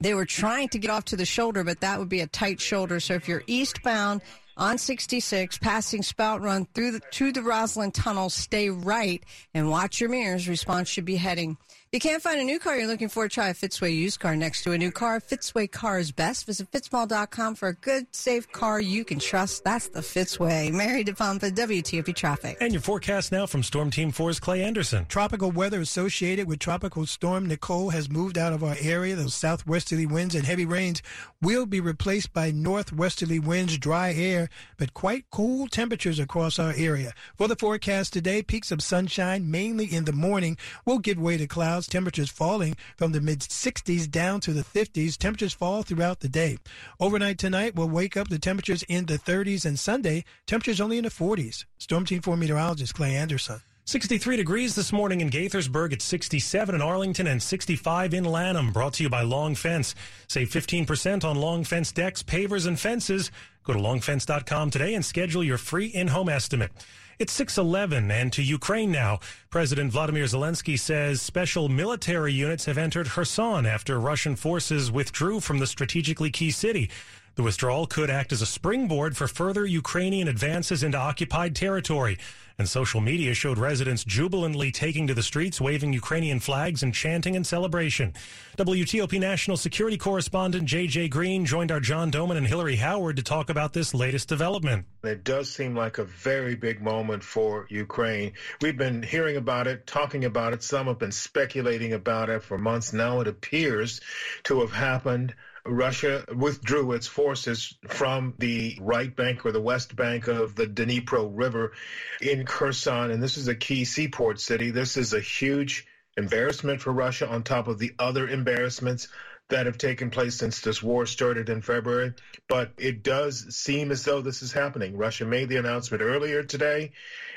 They 0.01 0.13
were 0.13 0.27
trying 0.27 0.69
to 0.71 0.79
get 0.79 0.91
off 0.91 1.07
to 1.07 1.17
the 1.17 1.25
shoulder, 1.25 1.65
but 1.65 1.81
that 1.81 1.99
would 1.99 2.11
be 2.11 2.21
a 2.21 2.27
tight 2.27 2.61
shoulder. 2.61 3.01
So 3.01 3.15
if 3.15 3.29
you're 3.29 3.45
eastbound 3.47 4.21
on 4.59 4.77
66, 4.77 5.57
passing 5.59 6.03
Spout 6.03 6.43
Run 6.43 6.67
through 6.75 6.93
the, 6.93 7.01
to 7.13 7.33
the 7.33 7.41
Rosslyn 7.41 7.95
Tunnel, 7.95 8.29
stay 8.29 8.69
right 8.69 9.25
and 9.55 9.71
watch 9.71 10.03
your 10.03 10.11
mirrors. 10.11 10.49
Response 10.49 10.89
should 10.91 11.07
be 11.07 11.17
heading 11.17 11.57
you 11.93 12.01
can't 12.01 12.21
find 12.21 12.41
a 12.41 12.45
new 12.45 12.59
car 12.59 12.77
you're 12.77 12.89
looking 12.89 13.09
for? 13.09 13.29
Try 13.29 13.49
a 13.49 13.55
Fitzway 13.55 13.95
used 13.95 14.19
car 14.19 14.35
next 14.35 14.65
to 14.65 14.73
a 14.73 14.79
new 14.79 14.91
car. 14.91 15.21
Fitzway 15.21 15.71
Cars 15.71 16.11
Best. 16.11 16.45
Visit 16.45 16.71
fitzmall.com 16.73 17.55
for 17.55 17.69
a 17.69 17.75
good, 17.75 18.15
safe 18.15 18.51
car 18.51 18.81
you 18.81 19.05
can 19.05 19.21
trust. 19.21 19.63
That's 19.63 19.89
the 19.89 20.01
Fitzway. 20.01 20.73
Mary 20.73 21.05
DePompa, 21.05 21.53
WTOP 21.53 22.15
Traffic. 22.15 22.57
And 22.61 22.73
your 22.73 22.83
forecast 22.83 23.31
now 23.31 23.47
from 23.47 23.63
Storm 23.63 23.93
Team 23.93 24.11
4's 24.11 24.41
Clay 24.41 24.65
Anderson. 24.65 25.07
Tropical 25.07 25.53
weather 25.53 25.81
associated 25.81 26.49
with 26.49 26.59
Tropical 26.59 27.07
Storm 27.07 27.47
Nicole 27.47 27.91
has 27.91 28.11
moved 28.11 28.37
out 28.37 28.53
of 28.53 28.65
our 28.65 28.77
area. 28.81 29.15
Those 29.15 29.35
southwesterly 29.35 30.07
winds 30.07 30.35
and 30.35 30.45
heavy 30.45 30.67
rains 30.67 31.03
will 31.41 31.67
be 31.67 31.81
replaced 31.81 32.33
by 32.33 32.51
northwesterly 32.51 33.39
winds, 33.39 33.79
dry 33.79 34.13
air, 34.13 34.49
but 34.77 34.93
quite 34.93 35.27
cool 35.31 35.69
temperatures 35.69 36.19
across 36.19 36.59
our 36.59 36.75
area. 36.77 37.13
For 37.37 37.47
the 37.47 37.57
forecast 37.57 38.13
today, 38.13 38.43
peaks 38.43 38.73
of 38.73 38.83
sunshine, 38.83 39.51
mainly 39.51 39.87
in 39.87 40.05
the 40.05 40.13
morning, 40.13 40.57
will 40.85 40.99
give 40.99 41.19
way 41.19 41.37
to 41.37 41.47
clouds 41.47 41.76
temperatures 41.85 42.31
falling 42.31 42.75
from 42.97 43.13
the 43.13 43.21
mid 43.21 43.41
60s 43.41 44.11
down 44.11 44.41
to 44.41 44.55
the 44.55 44.65
50s. 44.65 45.19
Temperatures 45.19 45.53
fall 45.53 45.83
throughout 45.83 46.21
the 46.21 46.29
day. 46.29 46.57
Overnight 46.99 47.39
tonight, 47.39 47.75
we'll 47.75 47.91
wake 47.91 48.17
up 48.17 48.29
the 48.29 48.39
temperatures 48.39 48.83
in 48.89 49.05
the 49.05 49.19
30s, 49.19 49.67
and 49.67 49.79
Sunday, 49.79 50.25
temperatures 50.47 50.81
only 50.81 50.97
in 50.97 51.05
the 51.05 51.11
40s. 51.11 51.67
Storm 51.77 52.07
Team 52.07 52.23
4 52.23 52.39
meteorologist 52.39 52.95
Clay 52.95 53.15
Anderson. 53.15 53.61
63 53.85 54.37
degrees 54.37 54.75
this 54.75 54.93
morning 54.93 55.21
in 55.21 55.31
Gaithersburg 55.31 55.93
at 55.93 56.03
67 56.03 56.75
in 56.75 56.81
Arlington 56.81 57.29
and 57.29 57.41
65 57.41 58.15
in 58.15 58.25
Lanham. 58.25 58.73
Brought 58.73 58.95
to 58.95 59.05
you 59.05 59.09
by 59.09 59.23
Long 59.23 59.55
Fence. 59.55 59.95
Save 60.27 60.49
15% 60.49 61.23
on 61.23 61.37
Long 61.37 61.63
Fence 61.63 61.93
decks, 61.93 62.23
pavers, 62.23 62.67
and 62.67 62.81
fences. 62.81 63.31
Go 63.63 63.73
to 63.75 63.79
longfence.com 63.79 64.71
today 64.71 64.95
and 64.95 65.05
schedule 65.05 65.45
your 65.45 65.59
free 65.59 65.87
in-home 65.87 66.29
estimate. 66.29 66.73
It's 67.19 67.33
611 67.33 68.11
and 68.11 68.31
to 68.35 68.43
Ukraine 68.43 68.93
now. 68.93 69.21
President 69.49 69.91
Vladimir 69.91 70.25
Zelensky 70.25 70.79
says 70.79 71.23
special 71.23 71.71
military 71.71 72.35
units 72.35 72.67
have 72.67 72.77
entered 72.77 73.07
Kherson 73.07 73.65
after 73.65 73.99
Russian 73.99 74.37
forces 74.37 74.93
withdrew 74.93 75.41
from 75.41 75.59
the 75.59 75.67
strategically 75.67 76.29
key 76.29 76.51
city. 76.51 76.91
The 77.37 77.43
withdrawal 77.43 77.87
could 77.87 78.09
act 78.09 78.33
as 78.33 78.41
a 78.41 78.47
springboard 78.47 79.15
for 79.15 79.29
further 79.29 79.67
Ukrainian 79.67 80.27
advances 80.27 80.83
into 80.83 80.97
occupied 80.97 81.55
territory 81.55 82.17
and 82.59 82.67
social 82.67 83.03
media 83.03 83.35
showed 83.35 83.59
residents 83.59 84.05
jubilantly 84.05 84.73
taking 84.73 85.07
to 85.07 85.13
the 85.13 85.23
streets, 85.23 85.61
waving 85.61 85.93
Ukrainian 85.93 86.41
flags 86.41 86.83
and 86.83 86.95
chanting 86.95 87.35
in 87.35 87.45
celebration. 87.45 88.15
WTOP 88.57 89.21
national 89.21 89.59
security 89.59 89.99
correspondent 89.99 90.65
J.J. 90.65 91.09
Green 91.09 91.45
joined 91.45 91.71
our 91.71 91.81
John 91.81 92.11
Domen 92.11 92.39
and 92.39 92.47
Hillary 92.47 92.77
Howard 92.77 93.17
to 93.17 93.23
talk 93.23 93.51
about 93.51 93.75
this 93.75 93.93
latest 93.93 94.29
development. 94.29 94.87
It 95.05 95.23
does 95.23 95.53
seem 95.53 95.77
like 95.77 95.99
a 95.99 96.05
very 96.05 96.55
big 96.55 96.81
moment 96.81 97.23
for 97.23 97.67
Ukraine. 97.69 98.33
We've 98.63 98.79
been 98.79 99.03
hearing 99.03 99.37
about 99.37 99.67
it, 99.67 99.87
talking 99.87 100.25
about 100.25 100.55
it. 100.55 100.63
Some 100.63 100.87
have 100.87 100.99
been 100.99 101.13
speculating 101.13 101.93
about 101.93 102.31
it 102.31 102.43
for 102.43 102.57
months. 102.57 102.95
Now 102.95 103.21
it 103.21 103.29
appears 103.29 104.01
to 104.45 104.61
have 104.61 104.73
happened. 104.73 105.35
Russia 105.69 106.25
withdrew 106.35 106.93
its 106.93 107.07
forces 107.07 107.75
from 107.89 108.35
the 108.39 108.79
right 108.81 109.15
bank 109.15 109.45
or 109.45 109.53
the 109.53 109.61
west 109.61 109.97
bank 109.97 110.29
of 110.29 110.55
the 110.55 110.67
Dnipro 110.67 111.31
River 111.33 111.73
in 112.21 112.45
Kherson, 112.45 113.11
and 113.11 113.23
this 113.23 113.37
is 113.37 113.49
a 113.49 113.55
key 113.55 113.85
seaport 113.85 114.41
city. 114.41 114.71
This 114.71 114.97
is 114.97 115.13
a 115.13 115.21
huge 115.21 115.87
embarrassment 116.17 116.81
for 116.81 116.93
Russia 116.93 117.29
on 117.29 117.43
top 117.43 117.69
of 117.69 117.79
the 117.79 117.93
other 117.99 118.29
embarrassments 118.29 119.09
that 119.49 119.67
have 119.67 119.79
taken 119.79 120.11
place 120.11 120.37
since 120.37 120.61
this 120.61 120.83
war 120.83 121.07
started 121.07 121.49
in 121.49 121.63
February. 121.63 122.13
But 122.49 122.73
it 122.79 123.03
does 123.03 123.55
seem 123.55 123.91
as 123.91 124.05
though 124.05 124.21
this 124.21 124.43
is 124.43 124.53
happening. 124.53 124.97
Russia 124.97 125.25
made 125.25 125.49
the 125.49 125.57
announcement 125.57 126.03
earlier 126.03 126.43
today. 126.43 126.93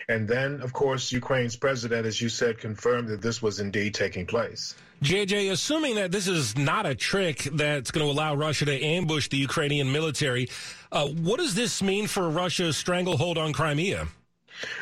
And 0.07 0.27
then, 0.27 0.61
of 0.61 0.73
course, 0.73 1.11
Ukraine's 1.11 1.55
president, 1.55 2.07
as 2.07 2.19
you 2.19 2.29
said, 2.29 2.57
confirmed 2.57 3.09
that 3.09 3.21
this 3.21 3.43
was 3.43 3.59
indeed 3.59 3.93
taking 3.93 4.25
place. 4.25 4.75
JJ, 5.03 5.51
assuming 5.51 5.95
that 5.95 6.11
this 6.11 6.27
is 6.27 6.57
not 6.57 6.87
a 6.87 6.95
trick 6.95 7.43
that's 7.53 7.91
going 7.91 8.05
to 8.05 8.11
allow 8.11 8.33
Russia 8.33 8.65
to 8.65 8.83
ambush 8.83 9.29
the 9.29 9.37
Ukrainian 9.37 9.91
military, 9.91 10.49
uh, 10.91 11.07
what 11.07 11.37
does 11.37 11.53
this 11.53 11.83
mean 11.83 12.07
for 12.07 12.27
Russia's 12.27 12.75
stranglehold 12.75 13.37
on 13.37 13.53
Crimea? 13.53 14.07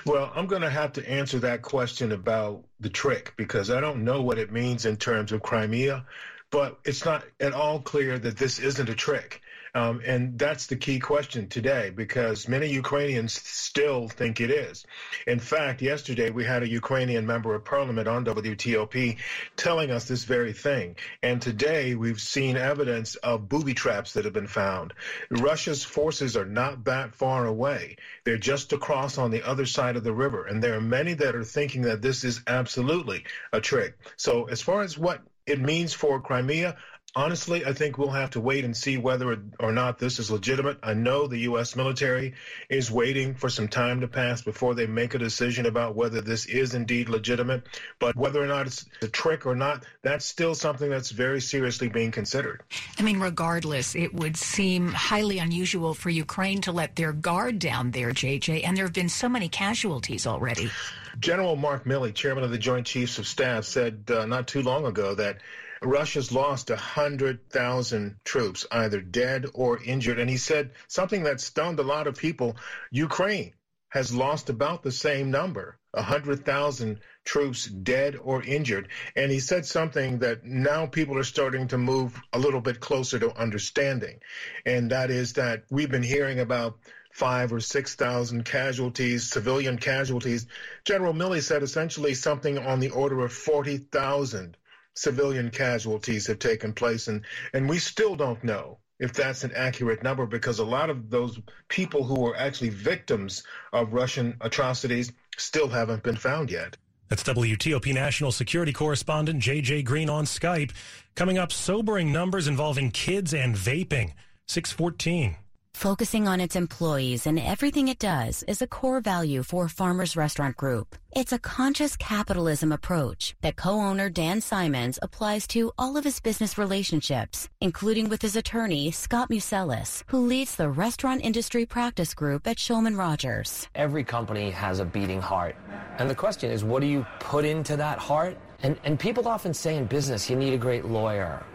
Well, 0.06 0.32
I'm 0.34 0.48
going 0.48 0.62
to 0.62 0.70
have 0.70 0.94
to 0.94 1.08
answer 1.08 1.40
that 1.40 1.62
question 1.62 2.14
about 2.14 2.64
the 2.80 2.90
trick 2.90 3.34
because 3.36 3.70
I 3.70 3.82
don't 3.82 4.04
know 4.04 4.22
what 4.22 4.40
it 4.40 4.52
means 4.52 4.86
in 4.86 4.98
terms 4.98 5.32
of 5.34 5.44
Crimea, 5.44 6.06
but 6.50 6.80
it's 6.86 7.04
not 7.04 7.24
at 7.40 7.54
all 7.54 7.80
clear 7.80 8.18
that 8.18 8.38
this 8.38 8.60
isn't 8.60 8.90
a 8.90 8.96
trick. 8.96 9.42
Um, 9.76 10.02
and 10.06 10.40
that's 10.40 10.68
the 10.68 10.76
key 10.76 11.00
question 11.00 11.50
today 11.50 11.92
because 11.92 12.48
many 12.48 12.68
Ukrainians 12.68 13.34
still 13.34 14.08
think 14.08 14.42
it 14.42 14.50
is. 14.50 14.86
In 15.28 15.40
fact, 15.40 15.84
yesterday 15.84 16.32
we 16.32 16.46
had 16.46 16.64
a 16.64 16.68
Ukrainian 16.68 17.28
member 17.28 17.54
of 17.54 17.64
parliament 17.64 18.08
on 18.08 18.26
WTOP 18.26 19.18
telling 19.56 19.92
us 19.92 20.06
this 20.06 20.24
very 20.24 20.54
thing. 20.54 20.96
And 21.22 21.40
today 21.40 21.94
we've 21.94 22.20
seen 22.20 22.58
evidence 22.58 23.16
of 23.16 23.50
booby 23.50 23.76
traps 23.76 24.14
that 24.14 24.26
have 24.26 24.34
been 24.34 24.48
found. 24.48 24.94
Russia's 25.30 25.84
forces 25.84 26.36
are 26.38 26.46
not 26.46 26.86
that 26.86 27.14
far 27.14 27.46
away. 27.46 27.98
They're 28.24 28.38
just 28.38 28.74
across 28.74 29.20
on 29.20 29.30
the 29.30 29.48
other 29.48 29.68
side 29.68 29.96
of 29.96 30.04
the 30.04 30.14
river. 30.14 30.46
And 30.46 30.64
there 30.64 30.76
are 30.76 30.82
many 30.82 31.14
that 31.14 31.36
are 31.36 31.44
thinking 31.44 31.84
that 31.84 32.02
this 32.02 32.24
is 32.24 32.42
absolutely 32.48 33.26
a 33.54 33.62
trick. 33.62 33.96
So 34.16 34.46
as 34.46 34.62
far 34.62 34.82
as 34.82 34.98
what 34.98 35.22
it 35.48 35.60
means 35.60 35.94
for 35.94 36.20
Crimea, 36.20 36.76
honestly, 37.16 37.66
I 37.66 37.74
think 37.74 37.98
we'll 37.98 38.10
have 38.10 38.30
to 38.32 38.40
wait 38.40 38.64
and 38.64 38.78
see 38.78 38.98
whether 38.98 39.42
or 39.60 39.72
not 39.72 39.98
this 39.98 40.20
is 40.20 40.30
legitimate. 40.30 40.78
I 40.84 40.94
know 40.94 41.26
the 41.26 41.40
U.S. 41.40 41.76
military 41.76 42.36
is 42.70 42.92
waiting 42.92 43.34
for 43.34 43.50
some 43.50 43.68
time 43.68 44.02
to 44.02 44.08
pass 44.08 44.42
before 44.42 44.76
they 44.76 44.86
make 44.86 45.16
a 45.16 45.18
decision 45.18 45.66
about 45.66 45.96
whether 45.96 46.22
this 46.22 46.46
is 46.46 46.76
indeed 46.76 47.10
legitimate. 47.10 47.64
But 47.98 48.16
whether 48.16 48.42
or 48.42 48.46
not 48.46 48.68
it's 48.68 48.86
a 49.02 49.08
trick 49.08 49.46
or 49.46 49.56
not, 49.56 49.84
that's 50.04 50.26
still 50.26 50.54
something 50.54 50.90
that's 50.90 51.10
very 51.10 51.42
seriously 51.42 51.90
being 51.90 52.12
considered. 52.12 52.62
I 53.00 53.02
mean, 53.02 53.20
regardless, 53.20 53.96
it 53.96 54.14
would 54.14 54.38
seem 54.38 54.90
highly 54.90 55.40
unusual 55.40 55.94
for 55.94 56.10
Ukraine 56.10 56.62
to 56.62 56.72
let 56.72 56.96
their 56.98 57.14
guard 57.14 57.58
down 57.58 57.92
there, 57.92 58.12
JJ, 58.12 58.64
and 58.64 58.78
there 58.78 58.86
have 58.86 58.94
been 58.94 59.10
so 59.10 59.28
many 59.28 59.50
casualties 59.50 60.28
already. 60.28 60.70
General 61.20 61.56
Mark 61.56 61.86
Milley, 61.86 62.14
chairman 62.14 62.44
of 62.44 62.52
the 62.52 62.58
Joint 62.58 62.86
Chiefs 62.86 63.18
of 63.18 63.28
Staff, 63.28 63.66
said 63.66 64.04
uh, 64.10 64.26
not 64.26 64.48
too 64.48 64.62
long 64.62 64.86
ago 64.86 65.16
that 65.16 65.42
Russia's 65.82 66.32
lost 66.32 66.70
100,000 66.70 68.16
troops, 68.24 68.66
either 68.72 69.02
dead 69.02 69.46
or 69.54 69.82
injured. 69.82 70.20
And 70.20 70.30
he 70.30 70.38
said 70.38 70.72
something 70.88 71.24
that 71.24 71.42
stunned 71.42 71.80
a 71.80 71.84
lot 71.84 72.08
of 72.08 72.18
people 72.18 72.58
Ukraine 72.92 73.54
has 73.90 74.14
lost 74.14 74.50
about 74.50 74.84
the 74.84 74.92
same 74.92 75.32
number 75.32 75.78
100,000 75.92 77.00
troops 77.24 77.66
dead 77.66 78.16
or 78.22 78.44
injured. 78.44 78.90
And 79.16 79.32
he 79.32 79.40
said 79.40 79.66
something 79.66 80.20
that 80.20 80.44
now 80.44 80.86
people 80.86 81.18
are 81.18 81.24
starting 81.24 81.68
to 81.70 81.78
move 81.78 82.20
a 82.34 82.40
little 82.40 82.62
bit 82.62 82.80
closer 82.80 83.18
to 83.20 83.36
understanding. 83.36 84.20
And 84.66 84.92
that 84.92 85.10
is 85.10 85.34
that 85.34 85.64
we've 85.70 85.90
been 85.90 86.04
hearing 86.04 86.40
about 86.40 86.80
five 87.18 87.52
or 87.52 87.60
6,000 87.60 88.46
casualties, 88.46 89.28
civilian 89.28 89.76
casualties. 89.80 90.46
General 90.86 91.16
Milley 91.16 91.42
said 91.42 91.64
essentially 91.64 92.14
something 92.14 92.60
on 92.60 92.80
the 92.80 92.92
order 92.92 93.26
of 93.26 93.34
40,000 93.34 94.56
civilian 94.94 95.50
casualties 95.50 96.28
have 96.28 96.38
taken 96.38 96.74
place, 96.74 97.08
and, 97.08 97.24
and 97.54 97.68
we 97.68 97.80
still 97.80 98.16
don't 98.16 98.44
know 98.44 98.78
if 99.00 99.14
that's 99.14 99.44
an 99.44 99.52
accurate 99.56 100.04
number 100.04 100.28
because 100.28 100.60
a 100.60 100.64
lot 100.64 100.92
of 100.92 101.10
those 101.10 101.40
people 101.70 102.04
who 102.04 102.20
were 102.20 102.38
actually 102.38 102.70
victims 102.70 103.42
of 103.74 103.94
Russian 103.94 104.38
atrocities 104.42 105.12
still 105.38 105.70
haven't 105.70 106.04
been 106.04 106.18
found 106.18 106.52
yet. 106.52 106.78
That's 107.10 107.24
WTOP 107.24 107.96
national 107.96 108.32
security 108.32 108.74
correspondent 108.74 109.42
JJ 109.42 109.86
Green 109.86 110.10
on 110.10 110.26
Skype. 110.26 110.72
Coming 111.16 111.40
up, 111.40 111.52
sobering 111.52 112.12
numbers 112.12 112.48
involving 112.48 112.92
kids 112.92 113.34
and 113.34 113.56
vaping. 113.56 114.14
614. 114.46 115.38
Focusing 115.78 116.28
on 116.28 116.42
its 116.42 116.56
employees 116.56 117.28
and 117.28 117.38
everything 117.38 117.88
it 117.88 118.00
does 118.00 118.42
is 118.48 118.64
a 118.64 118.68
core 118.68 119.00
value 119.00 119.44
for 119.44 119.70
Farmers 119.70 120.18
Restaurant 120.18 120.58
Group. 120.58 120.96
It's 121.12 121.34
a 121.34 121.38
conscious 121.38 121.96
capitalism 121.96 122.72
approach 122.72 123.36
that 123.44 123.58
co-owner 123.58 124.10
Dan 124.10 124.42
Simons 124.42 124.98
applies 125.04 125.46
to 125.50 125.72
all 125.78 125.96
of 125.96 126.04
his 126.04 126.20
business 126.20 126.58
relationships, 126.58 127.48
including 127.62 128.10
with 128.10 128.24
his 128.24 128.36
attorney, 128.36 128.90
Scott 128.90 129.30
Museles, 129.30 130.04
who 130.08 130.18
leads 130.18 130.56
the 130.56 130.68
restaurant 130.68 131.24
industry 131.24 131.64
practice 131.64 132.16
group 132.16 132.48
at 132.48 132.58
Shulman 132.58 132.98
Rogers. 132.98 133.68
Every 133.76 134.04
company 134.04 134.50
has 134.50 134.80
a 134.80 134.86
beating 134.86 135.22
heart. 135.22 135.56
And 136.00 136.10
the 136.10 136.16
question 136.16 136.50
is, 136.50 136.64
what 136.64 136.82
do 136.82 136.88
you 136.88 137.06
put 137.20 137.46
into 137.46 137.78
that 137.78 138.00
heart? 138.00 138.36
And, 138.64 138.80
and 138.84 139.00
people 139.00 139.28
often 139.28 139.54
say 139.54 139.78
in 139.78 139.86
business, 139.86 140.28
you 140.28 140.38
need 140.38 140.56
a 140.56 140.58
great 140.58 140.86
lawyer. 140.86 141.46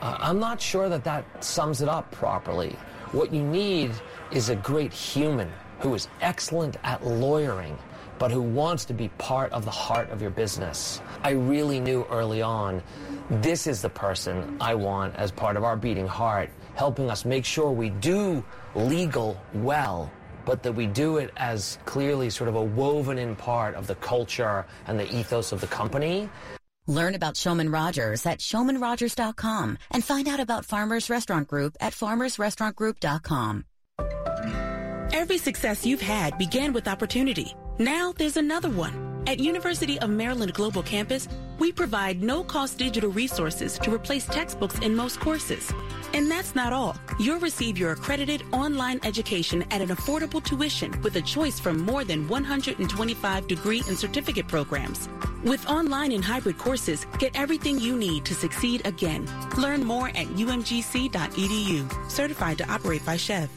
Uh, 0.00 0.16
I'm 0.20 0.38
not 0.38 0.58
sure 0.58 0.88
that 0.88 1.04
that 1.04 1.44
sums 1.44 1.82
it 1.82 1.88
up 1.90 2.10
properly. 2.12 2.74
What 3.12 3.32
you 3.32 3.42
need 3.42 3.92
is 4.32 4.50
a 4.50 4.56
great 4.56 4.92
human 4.92 5.50
who 5.80 5.94
is 5.94 6.08
excellent 6.20 6.76
at 6.84 7.06
lawyering, 7.06 7.78
but 8.18 8.30
who 8.30 8.42
wants 8.42 8.84
to 8.84 8.92
be 8.92 9.08
part 9.16 9.50
of 9.52 9.64
the 9.64 9.70
heart 9.70 10.10
of 10.10 10.20
your 10.20 10.30
business. 10.30 11.00
I 11.22 11.30
really 11.30 11.80
knew 11.80 12.04
early 12.10 12.42
on 12.42 12.82
this 13.30 13.66
is 13.66 13.80
the 13.80 13.88
person 13.88 14.58
I 14.60 14.74
want 14.74 15.16
as 15.16 15.32
part 15.32 15.56
of 15.56 15.64
our 15.64 15.74
beating 15.74 16.06
heart, 16.06 16.50
helping 16.74 17.08
us 17.08 17.24
make 17.24 17.46
sure 17.46 17.70
we 17.70 17.88
do 17.88 18.44
legal 18.74 19.40
well, 19.54 20.12
but 20.44 20.62
that 20.62 20.72
we 20.72 20.86
do 20.86 21.16
it 21.16 21.32
as 21.38 21.78
clearly 21.86 22.28
sort 22.28 22.48
of 22.48 22.56
a 22.56 22.62
woven 22.62 23.16
in 23.16 23.34
part 23.36 23.74
of 23.74 23.86
the 23.86 23.94
culture 23.96 24.66
and 24.86 25.00
the 25.00 25.10
ethos 25.16 25.52
of 25.52 25.62
the 25.62 25.66
company. 25.68 26.28
Learn 26.88 27.14
about 27.14 27.34
Shulman 27.34 27.72
Rogers 27.72 28.26
at 28.26 28.38
shulmanrogers.com 28.38 29.78
and 29.92 30.02
find 30.02 30.26
out 30.26 30.40
about 30.40 30.64
Farmers 30.64 31.08
Restaurant 31.08 31.46
Group 31.46 31.76
at 31.80 31.92
farmersrestaurantgroup.com. 31.92 33.64
Every 35.12 35.38
success 35.38 35.84
you've 35.86 36.00
had 36.00 36.38
began 36.38 36.72
with 36.72 36.88
opportunity. 36.88 37.54
Now 37.78 38.12
there's 38.16 38.36
another 38.36 38.70
one. 38.70 39.22
At 39.26 39.40
University 39.40 39.98
of 40.00 40.08
Maryland 40.08 40.54
Global 40.54 40.82
Campus, 40.82 41.28
we 41.58 41.70
provide 41.72 42.22
no-cost 42.22 42.78
digital 42.78 43.10
resources 43.10 43.78
to 43.80 43.92
replace 43.92 44.24
textbooks 44.24 44.78
in 44.78 44.96
most 44.96 45.20
courses. 45.20 45.70
And 46.14 46.30
that's 46.30 46.54
not 46.54 46.72
all. 46.72 46.96
You'll 47.18 47.40
receive 47.40 47.78
your 47.78 47.92
accredited 47.92 48.42
online 48.52 49.00
education 49.04 49.62
at 49.70 49.80
an 49.80 49.88
affordable 49.88 50.42
tuition 50.42 51.00
with 51.02 51.16
a 51.16 51.22
choice 51.22 51.60
from 51.60 51.78
more 51.80 52.04
than 52.04 52.28
125 52.28 53.46
degree 53.46 53.82
and 53.88 53.98
certificate 53.98 54.48
programs. 54.48 55.08
With 55.44 55.68
online 55.68 56.12
and 56.12 56.24
hybrid 56.24 56.58
courses, 56.58 57.06
get 57.18 57.38
everything 57.38 57.78
you 57.78 57.96
need 57.96 58.24
to 58.24 58.34
succeed 58.34 58.86
again. 58.86 59.28
Learn 59.56 59.84
more 59.84 60.08
at 60.08 60.26
umgc.edu. 60.26 62.10
Certified 62.10 62.58
to 62.58 62.70
operate 62.70 63.04
by 63.04 63.16
SCHEV. 63.16 63.48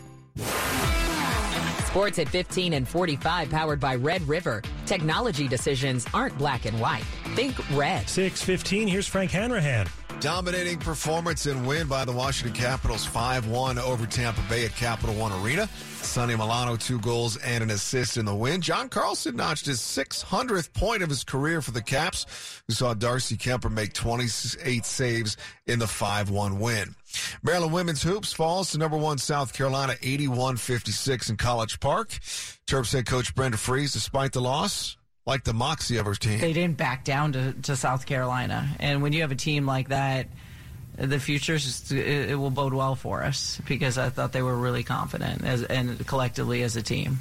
Sports 1.92 2.20
at 2.20 2.30
15 2.30 2.74
and 2.74 2.88
45 2.88 3.50
powered 3.50 3.82
by 3.82 3.96
Red 3.96 4.26
River. 4.26 4.62
Technology 4.86 5.48
decisions 5.48 6.06
aren't 6.14 6.38
black 6.38 6.66
and 6.66 6.80
white. 6.80 7.04
Think 7.36 7.58
red. 7.76 8.08
615, 8.08 8.88
here's 8.88 9.08
Frank 9.08 9.32
Hanrahan. 9.32 9.88
Dominating 10.22 10.78
performance 10.78 11.48
and 11.48 11.66
win 11.66 11.88
by 11.88 12.06
the 12.06 12.12
Washington 12.12 12.54
Capitals 12.54 13.08
5-1 13.08 13.80
over 13.80 14.06
Tampa 14.06 14.44
Bay 14.48 14.66
at 14.66 14.76
Capital 14.76 15.16
One 15.16 15.32
Arena. 15.44 15.68
Sonny 15.96 16.36
Milano, 16.36 16.76
two 16.76 17.00
goals 17.00 17.38
and 17.38 17.64
an 17.64 17.72
assist 17.72 18.18
in 18.18 18.26
the 18.26 18.36
win. 18.36 18.62
John 18.62 18.88
Carlson 18.88 19.36
notched 19.36 19.66
his 19.66 19.80
600th 19.80 20.74
point 20.74 21.02
of 21.02 21.10
his 21.10 21.24
career 21.24 21.60
for 21.60 21.72
the 21.72 21.82
Caps, 21.82 22.62
who 22.68 22.74
saw 22.74 22.94
Darcy 22.94 23.36
Kuemper 23.36 23.72
make 23.72 23.94
28 23.94 24.86
saves 24.86 25.38
in 25.66 25.80
the 25.80 25.86
5-1 25.86 26.60
win. 26.60 26.94
Maryland 27.42 27.74
women's 27.74 28.04
hoops 28.04 28.32
falls 28.32 28.72
to 28.72 28.78
number 28.78 28.98
one 28.98 29.18
South 29.18 29.54
Carolina 29.54 29.94
81-56 30.04 31.32
in 31.32 31.38
College 31.38 31.80
Park. 31.80 32.10
Terps 32.68 32.94
head 32.94 33.08
coach 33.08 33.34
Brenda 33.34 33.58
Frese, 33.58 33.94
despite 33.94 34.34
the 34.34 34.42
loss, 34.42 34.98
like 35.26 35.44
the 35.44 35.54
moxie 35.54 35.98
of 35.98 36.06
her 36.06 36.16
team. 36.16 36.40
They 36.40 36.54
didn't 36.54 36.78
back 36.78 37.04
down 37.04 37.34
to, 37.34 37.54
to 37.64 37.76
South 37.76 38.06
Carolina. 38.06 38.76
And 38.80 39.02
when 39.02 39.14
you 39.14 39.22
have 39.22 39.32
a 39.32 39.36
team 39.36 39.66
like 39.66 39.90
that, 39.90 40.28
the 40.98 41.20
future 41.20 41.56
it, 41.56 41.92
it, 41.92 42.36
will 42.36 42.50
bode 42.50 42.74
well 42.74 42.96
for 42.96 43.24
us 43.24 43.60
because 43.68 43.98
I 43.98 44.10
thought 44.10 44.34
they 44.34 44.42
were 44.42 44.56
really 44.56 44.84
confident 44.84 45.44
as 45.44 45.64
and 45.64 46.06
collectively 46.06 46.64
as 46.64 46.76
a 46.76 46.82
team. 46.82 47.20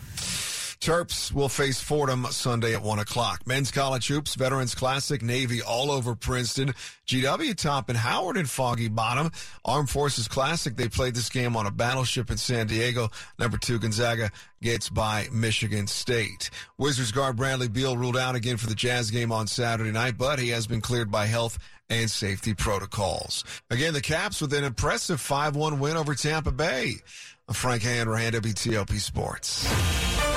Terps 0.80 1.30
will 1.30 1.50
face 1.50 1.78
Fordham 1.78 2.24
Sunday 2.30 2.74
at 2.74 2.82
1 2.82 3.00
o'clock. 3.00 3.46
Men's 3.46 3.70
College 3.70 4.06
Hoops, 4.08 4.34
Veterans 4.34 4.74
Classic, 4.74 5.20
Navy 5.20 5.60
all 5.60 5.90
over 5.90 6.14
Princeton. 6.14 6.72
GW 7.06 7.54
top 7.54 7.90
and 7.90 7.98
Howard 7.98 8.38
and 8.38 8.48
Foggy 8.48 8.88
Bottom. 8.88 9.30
Armed 9.62 9.90
Forces 9.90 10.26
Classic, 10.26 10.74
they 10.74 10.88
played 10.88 11.14
this 11.14 11.28
game 11.28 11.54
on 11.54 11.66
a 11.66 11.70
battleship 11.70 12.30
in 12.30 12.38
San 12.38 12.66
Diego. 12.66 13.10
Number 13.38 13.58
two, 13.58 13.78
Gonzaga 13.78 14.30
gets 14.62 14.88
by 14.88 15.28
Michigan 15.30 15.86
State. 15.86 16.48
Wizards 16.78 17.12
guard 17.12 17.36
Bradley 17.36 17.68
Beal 17.68 17.94
ruled 17.94 18.16
out 18.16 18.34
again 18.34 18.56
for 18.56 18.66
the 18.66 18.74
Jazz 18.74 19.10
game 19.10 19.32
on 19.32 19.48
Saturday 19.48 19.92
night, 19.92 20.16
but 20.16 20.38
he 20.38 20.48
has 20.48 20.66
been 20.66 20.80
cleared 20.80 21.10
by 21.10 21.26
health 21.26 21.58
and 21.90 22.10
safety 22.10 22.54
protocols. 22.54 23.44
Again, 23.68 23.92
the 23.92 24.00
Caps 24.00 24.40
with 24.40 24.54
an 24.54 24.64
impressive 24.64 25.20
5-1 25.20 25.78
win 25.78 25.98
over 25.98 26.14
Tampa 26.14 26.52
Bay. 26.52 26.94
Frank 27.52 27.82
Hanrahan, 27.82 28.32
WTOP 28.32 28.98
Sports. 28.98 30.29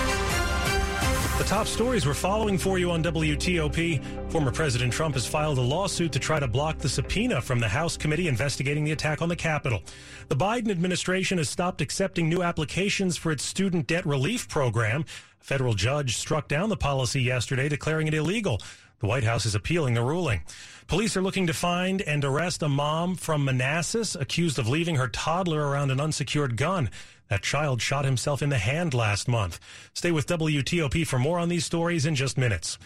The 1.40 1.44
top 1.46 1.66
stories 1.66 2.06
we're 2.06 2.14
following 2.14 2.60
for 2.60 2.78
you 2.78 2.92
on 2.92 3.04
WTOP. 3.04 4.32
Former 4.32 4.52
President 4.52 4.94
Trump 4.94 5.16
has 5.16 5.26
filed 5.26 5.58
a 5.58 5.62
lawsuit 5.62 6.12
to 6.12 6.20
try 6.20 6.40
to 6.40 6.48
block 6.48 6.78
the 6.78 6.88
subpoena 6.88 7.42
from 7.42 7.60
the 7.60 7.68
House 7.68 7.98
committee 7.98 8.28
investigating 8.28 8.84
the 8.84 8.92
attack 8.92 9.20
on 9.20 9.30
the 9.30 9.36
Capitol. 9.36 9.82
The 10.28 10.36
Biden 10.36 10.70
administration 10.70 11.40
has 11.40 11.50
stopped 11.50 11.82
accepting 11.82 12.30
new 12.30 12.44
applications 12.44 13.18
for 13.18 13.32
its 13.32 13.44
student 13.44 13.88
debt 13.88 14.06
relief 14.06 14.48
program. 14.48 15.06
A 15.42 15.44
federal 15.44 15.74
judge 15.74 16.18
struck 16.18 16.48
down 16.48 16.70
the 16.70 16.78
policy 16.78 17.24
yesterday, 17.24 17.68
declaring 17.68 18.08
it 18.08 18.14
illegal. 18.14 18.62
The 19.04 19.10
White 19.10 19.26
House 19.26 19.46
is 19.46 19.54
appealing 19.54 19.96
the 19.96 20.02
ruling. 20.02 20.44
Police 20.88 21.18
are 21.18 21.22
looking 21.22 21.48
to 21.48 21.54
find 21.54 22.02
and 22.02 22.24
arrest 22.24 22.64
a 22.64 22.70
mom 22.70 23.16
from 23.16 23.44
Manassas 23.44 24.16
accused 24.16 24.58
of 24.58 24.70
leaving 24.70 24.96
her 24.96 25.10
toddler 25.10 25.68
around 25.68 25.92
an 25.92 26.00
unsecured 26.00 26.56
gun. 26.56 26.90
That 27.28 27.42
child 27.42 27.82
shot 27.82 28.06
himself 28.06 28.42
in 28.42 28.48
the 28.48 28.58
hand 28.58 28.94
last 28.94 29.28
month. 29.28 29.60
Stay 29.94 30.14
with 30.14 30.26
WTOP 30.28 31.06
for 31.06 31.20
more 31.20 31.38
on 31.38 31.50
these 31.50 31.66
stories 31.66 32.06
in 32.06 32.16
just 32.16 32.38
minutes. 32.38 32.80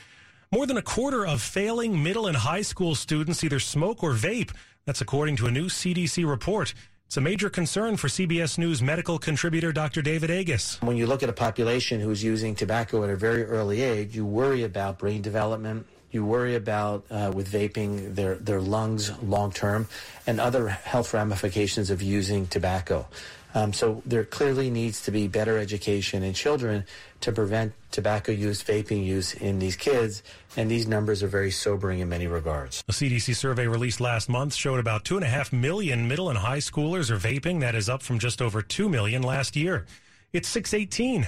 More 0.52 0.66
than 0.66 0.78
a 0.78 0.82
quarter 0.82 1.24
of 1.24 1.40
failing 1.40 2.02
middle 2.02 2.26
and 2.26 2.36
high 2.36 2.64
school 2.64 2.96
students 2.96 3.44
either 3.44 3.60
smoke 3.60 4.02
or 4.02 4.14
vape. 4.14 4.50
That's 4.86 5.02
according 5.02 5.36
to 5.36 5.46
a 5.46 5.52
new 5.52 5.66
CDC 5.66 6.28
report. 6.28 6.74
It's 7.06 7.18
a 7.18 7.22
major 7.22 7.52
concern 7.52 7.96
for 7.96 8.08
CBS 8.08 8.58
News 8.58 8.82
medical 8.82 9.20
contributor 9.20 9.72
Dr. 9.72 10.02
David 10.02 10.32
Agus. 10.32 10.82
When 10.82 10.98
you 10.98 11.06
look 11.06 11.22
at 11.22 11.30
a 11.30 11.34
population 11.34 12.00
who's 12.00 12.24
using 12.24 12.56
tobacco 12.56 13.04
at 13.04 13.12
a 13.12 13.16
very 13.16 13.44
early 13.44 13.84
age, 13.84 14.16
you 14.16 14.26
worry 14.26 14.64
about 14.64 14.98
brain 14.98 15.22
development, 15.22 15.86
you 16.12 16.26
worry 16.26 16.56
about 16.56 17.06
uh, 17.10 17.32
with 17.34 17.52
vaping 17.52 18.15
their 18.15 18.36
their 18.36 18.62
lungs 18.62 19.12
long 19.22 19.52
term 19.52 19.88
and 20.26 20.39
other 20.39 20.67
health 20.67 21.13
ramifications 21.13 21.89
of 21.89 22.02
using 22.02 22.48
tobacco. 22.48 23.08
Um, 23.56 23.74
so 23.74 24.04
there 24.06 24.24
clearly 24.24 24.70
needs 24.70 25.02
to 25.04 25.12
be 25.12 25.28
better 25.28 25.58
education 25.58 26.22
in 26.22 26.34
children 26.34 26.86
to 27.22 27.32
prevent 27.32 27.74
tobacco 27.91 28.32
use, 28.32 28.63
vaping 28.63 29.04
use 29.04 29.34
in 29.34 29.58
these 29.58 29.76
kids, 29.76 30.22
and 30.56 30.70
these 30.70 30.86
numbers 30.86 31.24
are 31.24 31.28
very 31.28 31.50
sobering 31.50 32.00
in 32.00 32.10
many 32.10 32.28
regards. 32.28 32.84
A 32.88 32.91
CDC 32.91 33.36
survey 33.36 33.65
released 33.65 34.00
last 34.00 34.30
month 34.30 34.54
showed 34.54 34.80
about 34.80 35.06
two 35.06 35.15
and 35.15 35.26
a 35.26 35.30
half 35.30 35.52
million 35.52 36.08
middle 36.08 36.30
and 36.30 36.38
high 36.38 36.60
schoolers 36.60 37.10
are 37.10 37.17
vaping. 37.17 37.62
That 37.62 37.74
is 37.74 37.89
up 37.89 38.04
from 38.04 38.20
just 38.20 38.41
over 38.41 38.62
two 38.62 38.89
million 38.89 39.24
last 39.24 39.56
year. 39.56 39.86
It's 40.34 40.50
618. 40.50 41.28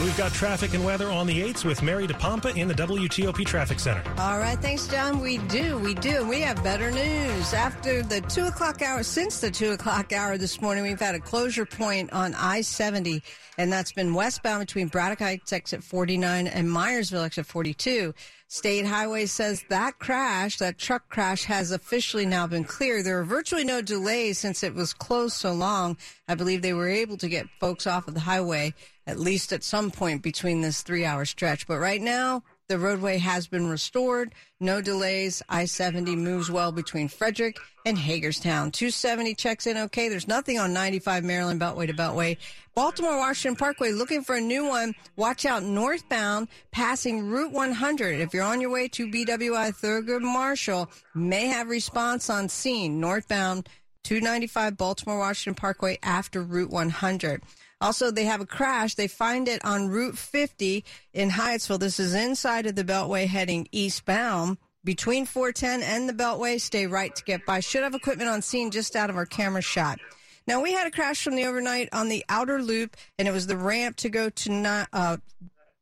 And 0.00 0.08
we've 0.08 0.16
got 0.16 0.32
traffic 0.32 0.72
and 0.72 0.82
weather 0.82 1.10
on 1.10 1.26
the 1.26 1.42
8s 1.42 1.62
with 1.66 1.82
Mary 1.82 2.06
DePompa 2.06 2.56
in 2.56 2.68
the 2.68 2.72
WTOP 2.72 3.44
Traffic 3.44 3.78
Center. 3.78 4.02
All 4.16 4.38
right, 4.38 4.58
thanks, 4.58 4.88
John. 4.88 5.20
We 5.20 5.36
do, 5.36 5.76
we 5.76 5.92
do. 5.92 6.26
We 6.26 6.40
have 6.40 6.64
better 6.64 6.90
news. 6.90 7.52
After 7.52 8.02
the 8.02 8.22
2 8.22 8.46
o'clock 8.46 8.80
hour, 8.80 9.02
since 9.02 9.40
the 9.40 9.50
2 9.50 9.72
o'clock 9.72 10.14
hour 10.14 10.38
this 10.38 10.62
morning, 10.62 10.84
we've 10.84 10.98
had 10.98 11.16
a 11.16 11.20
closure 11.20 11.66
point 11.66 12.10
on 12.14 12.34
I 12.34 12.62
70, 12.62 13.22
and 13.58 13.70
that's 13.70 13.92
been 13.92 14.14
westbound 14.14 14.60
between 14.60 14.88
Braddock 14.88 15.18
Heights 15.18 15.52
exit 15.52 15.84
49 15.84 16.46
and 16.46 16.66
Myersville 16.66 17.26
exit 17.26 17.44
42. 17.44 18.14
State 18.52 18.84
Highway 18.84 19.26
says 19.26 19.62
that 19.68 20.00
crash, 20.00 20.58
that 20.58 20.76
truck 20.76 21.08
crash, 21.08 21.44
has 21.44 21.70
officially 21.70 22.26
now 22.26 22.48
been 22.48 22.64
cleared. 22.64 23.06
There 23.06 23.20
are 23.20 23.24
virtually 23.24 23.62
no 23.62 23.80
delays 23.80 24.38
since 24.38 24.64
it 24.64 24.74
was 24.74 24.92
closed 24.92 25.36
so 25.36 25.52
long. 25.52 25.96
I 26.26 26.34
believe 26.34 26.60
they 26.60 26.72
were 26.72 26.88
able 26.88 27.16
to 27.18 27.28
get 27.28 27.46
folks 27.60 27.86
off 27.86 28.08
of 28.08 28.14
the 28.14 28.20
highway 28.20 28.74
at 29.06 29.20
least 29.20 29.52
at 29.52 29.62
some 29.62 29.92
point 29.92 30.22
between 30.22 30.62
this 30.62 30.82
three 30.82 31.04
hour 31.04 31.24
stretch. 31.26 31.68
But 31.68 31.78
right 31.78 32.02
now, 32.02 32.42
the 32.70 32.78
roadway 32.78 33.18
has 33.18 33.48
been 33.48 33.68
restored. 33.68 34.32
No 34.60 34.80
delays. 34.80 35.42
I 35.48 35.64
70 35.64 36.14
moves 36.14 36.52
well 36.52 36.70
between 36.70 37.08
Frederick 37.08 37.58
and 37.84 37.98
Hagerstown. 37.98 38.70
270 38.70 39.34
checks 39.34 39.66
in 39.66 39.76
okay. 39.76 40.08
There's 40.08 40.28
nothing 40.28 40.60
on 40.60 40.72
95 40.72 41.24
Maryland 41.24 41.60
Beltway 41.60 41.88
to 41.88 41.92
Beltway. 41.92 42.36
Baltimore 42.76 43.18
Washington 43.18 43.56
Parkway 43.56 43.90
looking 43.90 44.22
for 44.22 44.36
a 44.36 44.40
new 44.40 44.68
one. 44.68 44.94
Watch 45.16 45.44
out 45.46 45.64
northbound 45.64 46.46
passing 46.70 47.28
Route 47.28 47.50
100. 47.52 48.20
If 48.20 48.32
you're 48.32 48.44
on 48.44 48.60
your 48.60 48.70
way 48.70 48.86
to 48.86 49.10
BWI 49.10 49.74
Thurgood 49.74 50.22
Marshall, 50.22 50.88
may 51.12 51.48
have 51.48 51.68
response 51.68 52.30
on 52.30 52.48
scene 52.48 53.00
northbound 53.00 53.68
295 54.04 54.76
Baltimore 54.76 55.18
Washington 55.18 55.56
Parkway 55.56 55.98
after 56.04 56.40
Route 56.40 56.70
100. 56.70 57.42
Also, 57.80 58.10
they 58.10 58.24
have 58.24 58.40
a 58.40 58.46
crash. 58.46 58.94
They 58.94 59.08
find 59.08 59.48
it 59.48 59.64
on 59.64 59.88
Route 59.88 60.18
50 60.18 60.84
in 61.14 61.30
Hyattsville. 61.30 61.80
This 61.80 61.98
is 61.98 62.14
inside 62.14 62.66
of 62.66 62.74
the 62.74 62.84
Beltway 62.84 63.26
heading 63.26 63.68
eastbound. 63.72 64.58
Between 64.84 65.26
410 65.26 65.82
and 65.82 66.08
the 66.08 66.12
Beltway, 66.12 66.60
stay 66.60 66.86
right 66.86 67.14
to 67.14 67.24
get 67.24 67.44
by. 67.44 67.60
Should 67.60 67.82
have 67.82 67.94
equipment 67.94 68.30
on 68.30 68.42
scene 68.42 68.70
just 68.70 68.96
out 68.96 69.10
of 69.10 69.16
our 69.16 69.26
camera 69.26 69.62
shot. 69.62 69.98
Now, 70.46 70.62
we 70.62 70.72
had 70.72 70.86
a 70.86 70.90
crash 70.90 71.22
from 71.22 71.36
the 71.36 71.44
overnight 71.44 71.90
on 71.92 72.08
the 72.08 72.24
outer 72.28 72.62
loop, 72.62 72.96
and 73.18 73.28
it 73.28 73.30
was 73.30 73.46
the 73.46 73.56
ramp 73.56 73.96
to 73.96 74.08
go 74.08 74.30
to 74.30 74.86
uh, 74.92 75.16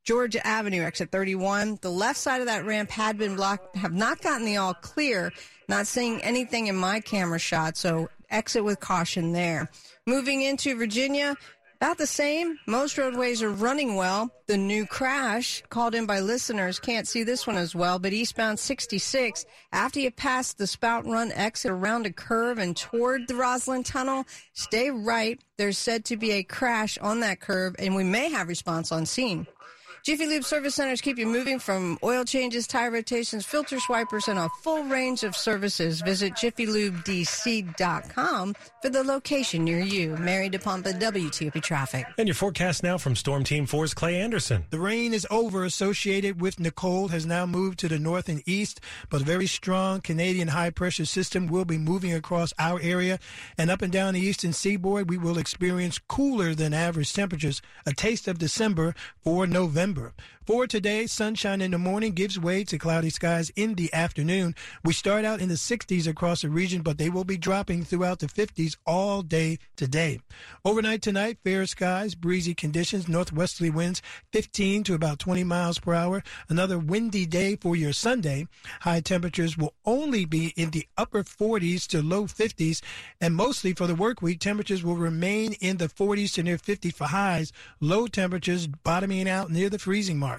Georgia 0.05 0.45
Avenue, 0.47 0.83
exit 0.83 1.11
31. 1.11 1.79
The 1.81 1.91
left 1.91 2.19
side 2.19 2.41
of 2.41 2.47
that 2.47 2.65
ramp 2.65 2.91
had 2.91 3.19
been 3.19 3.37
blocked, 3.37 3.77
have 3.77 3.93
not 3.93 4.21
gotten 4.21 4.47
the 4.47 4.57
all 4.57 4.75
clear. 4.75 5.33
Not 5.69 5.87
seeing 5.87 6.21
anything 6.23 6.67
in 6.67 6.77
my 6.77 7.01
camera 7.01 7.39
shot, 7.39 7.77
so 7.77 8.09
exit 8.31 8.65
with 8.65 8.81
caution 8.81 9.33
there. 9.33 9.71
Moving 10.07 10.43
into 10.43 10.77
Virginia, 10.77 11.37
about 11.81 11.97
the 11.97 12.07
same. 12.07 12.59
Most 12.67 12.99
roadways 12.99 13.41
are 13.41 13.51
running 13.51 13.95
well. 13.95 14.31
The 14.49 14.57
new 14.57 14.85
crash 14.85 15.63
called 15.69 15.95
in 15.95 16.07
by 16.07 16.19
listeners 16.19 16.81
can't 16.81 17.07
see 17.07 17.23
this 17.23 17.47
one 17.47 17.57
as 17.57 17.75
well, 17.75 18.01
but 18.01 18.13
eastbound 18.13 18.59
66, 18.59 19.47
after 19.73 20.01
you 20.01 20.11
pass 20.11 20.53
the 20.53 20.67
Spout 20.67 21.07
Run 21.07 21.31
exit 21.33 21.71
around 21.71 22.07
a 22.07 22.13
curve 22.13 22.59
and 22.59 22.77
toward 22.77 23.29
the 23.29 23.35
Rosslyn 23.35 23.85
Tunnel, 23.85 24.25
stay 24.55 24.91
right. 24.91 25.41
There's 25.57 25.79
said 25.79 26.05
to 26.07 26.17
be 26.17 26.33
a 26.33 26.43
crash 26.43 26.99
on 26.99 27.21
that 27.21 27.41
curve, 27.41 27.77
and 27.79 27.95
we 27.95 28.05
may 28.05 28.29
have 28.31 28.49
response 28.49 28.91
on 28.91 29.07
scene. 29.07 29.47
Jiffy 30.03 30.27
Lube 30.27 30.45
service 30.45 30.75
centers 30.75 31.01
keep 31.01 31.19
you 31.19 31.27
moving 31.27 31.59
from 31.59 31.99
oil 32.03 32.25
changes, 32.25 32.67
tire 32.67 32.91
rotations, 32.91 33.45
filter 33.45 33.79
swipers, 33.81 34.29
and 34.29 34.39
a 34.39 34.49
full 34.63 34.85
range 34.85 35.25
of 35.25 35.37
services. 35.37 36.01
Visit 36.01 36.35
jiffylubedc.com 36.35 38.55
for 38.81 38.89
the 38.89 39.05
location 39.05 39.65
near 39.65 39.81
you. 39.81 40.17
Mary 40.17 40.49
DePompa, 40.49 40.99
WTOP 40.99 41.63
Traffic. 41.63 42.07
And 42.17 42.29
your 42.29 42.35
forecast 42.35 42.83
now 42.83 42.99
from 42.99 43.17
Storm 43.17 43.45
Team 43.45 43.67
4's 43.67 43.95
Clay 43.95 44.21
Anderson. 44.21 44.65
The 44.71 44.79
rain 44.79 45.13
is 45.13 45.27
over 45.31 45.65
associated 45.65 46.41
with 46.41 46.61
Nicole 46.61 47.09
has 47.09 47.27
now 47.27 47.47
moved 47.47 47.79
to 47.81 47.89
the 47.89 47.99
north 47.99 48.29
and 48.29 48.43
east, 48.47 48.81
but 49.11 49.23
a 49.23 49.25
very 49.25 49.47
strong 49.47 50.01
Canadian 50.01 50.49
high 50.49 50.71
pressure 50.71 51.05
system 51.05 51.49
will 51.49 51.65
be 51.65 51.79
moving 51.79 52.15
across 52.15 52.53
our 52.59 52.81
area 52.81 53.19
and 53.57 53.71
up 53.71 53.83
and 53.83 53.93
down 53.93 54.15
the 54.15 54.21
eastern 54.21 54.53
seaboard. 54.53 55.11
We 55.11 55.19
will 55.19 55.39
experience 55.39 55.99
cooler 55.99 56.55
than 56.55 56.73
average 56.73 57.13
temperatures, 57.13 57.61
a 57.85 57.93
taste 57.93 58.29
of 58.29 58.39
December 58.39 58.95
for 59.23 59.47
November 59.47 59.88
remember 59.89 60.13
for 60.49 60.67
today, 60.67 61.07
sunshine 61.07 61.61
in 61.61 61.73
the 61.73 61.79
morning 61.79 62.13
gives 62.13 62.41
way 62.41 62.65
to 62.65 62.79
cloudy 62.79 63.11
skies 63.11 63.51
in 63.55 63.75
the 63.75 63.93
afternoon. 63.93 64.55
We 64.83 64.95
start 64.95 65.27
out 65.27 65.43
in 65.43 65.51
the 65.51 65.57
60s 65.57 66.07
across 66.07 66.41
the 66.41 66.49
region, 66.49 66.81
but 66.81 66.97
they 66.97 67.11
will 67.11 67.25
be 67.25 67.37
dropping 67.37 67.85
throughout 67.85 68.21
the 68.21 68.29
50s 68.29 68.75
all 68.87 69.21
day 69.21 69.59
today. 69.77 70.21
Overnight 70.65 71.03
tonight, 71.03 71.37
fair 71.45 71.67
skies, 71.67 72.15
breezy 72.15 72.55
conditions, 72.55 73.09
northwesterly 73.09 73.69
winds 73.69 74.01
15 74.33 74.85
to 74.85 74.95
about 74.95 75.19
20 75.19 75.45
miles 75.45 75.81
per 75.81 75.93
hour. 75.93 76.23
Another 76.49 76.79
windy 76.79 77.27
day 77.27 77.57
for 77.57 77.77
your 77.77 77.93
Sunday. 77.93 78.47
High 78.81 79.01
temperatures 79.01 79.59
will 79.59 79.75
only 79.85 80.25
be 80.25 80.55
in 80.57 80.71
the 80.71 80.87
upper 80.97 81.25
40s 81.25 81.87
to 81.89 82.01
low 82.01 82.25
50s, 82.25 82.81
and 83.21 83.35
mostly 83.35 83.75
for 83.75 83.87
the 83.87 83.95
work 83.95 84.23
week, 84.23 84.41
temperatures 84.41 84.83
will 84.83 84.97
remain 84.97 85.53
in 85.61 85.77
the 85.77 85.89
40s 85.89 86.33
to 86.33 86.43
near 86.43 86.57
50 86.57 86.89
for 86.89 87.09
highs. 87.09 87.53
Low 87.81 88.07
temperatures 88.07 88.67
bottoming 88.67 89.29
out 89.29 89.51
near 89.51 89.69
the 89.69 89.79
freezing 89.79 90.19
mark. 90.19 90.38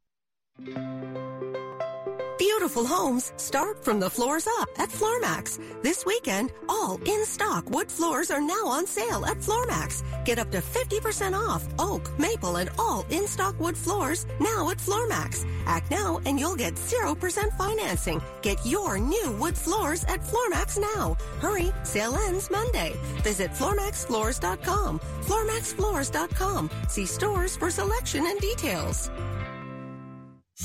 Beautiful 2.40 2.86
homes 2.86 3.34
start 3.36 3.84
from 3.84 4.00
the 4.00 4.10
floors 4.10 4.48
up 4.60 4.70
at 4.78 4.88
Floormax. 4.88 5.60
This 5.84 6.06
weekend, 6.06 6.54
all 6.70 6.98
in 7.06 7.26
stock 7.26 7.70
wood 7.70 7.92
floors 7.92 8.32
are 8.32 8.40
now 8.40 8.66
on 8.66 8.88
sale 8.88 9.26
at 9.26 9.40
Floormax. 9.40 10.04
Get 10.24 10.40
up 10.40 10.50
to 10.52 10.60
50% 10.60 11.34
off 11.34 11.68
oak, 11.80 12.18
maple, 12.18 12.56
and 12.56 12.70
all 12.80 13.06
in 13.10 13.28
stock 13.28 13.60
wood 13.60 13.76
floors 13.76 14.26
now 14.40 14.70
at 14.70 14.78
Floormax. 14.78 15.46
Act 15.66 15.92
now 15.92 16.22
and 16.26 16.40
you'll 16.40 16.56
get 16.56 16.76
0% 16.76 17.58
financing. 17.58 18.22
Get 18.42 18.66
your 18.66 18.98
new 18.98 19.36
wood 19.38 19.58
floors 19.58 20.06
at 20.06 20.22
Floormax 20.22 20.80
now. 20.80 21.18
Hurry, 21.42 21.74
sale 21.84 22.16
ends 22.16 22.50
Monday. 22.50 22.96
Visit 23.22 23.52
FloormaxFloors.com. 23.52 25.00
FloormaxFloors.com. 25.26 26.70
See 26.88 27.06
stores 27.06 27.58
for 27.58 27.70
selection 27.70 28.26
and 28.28 28.40
details. 28.40 29.10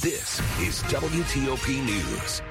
This 0.01 0.41
is 0.61 0.83
WTOP 0.91 1.69
News. 1.87 2.43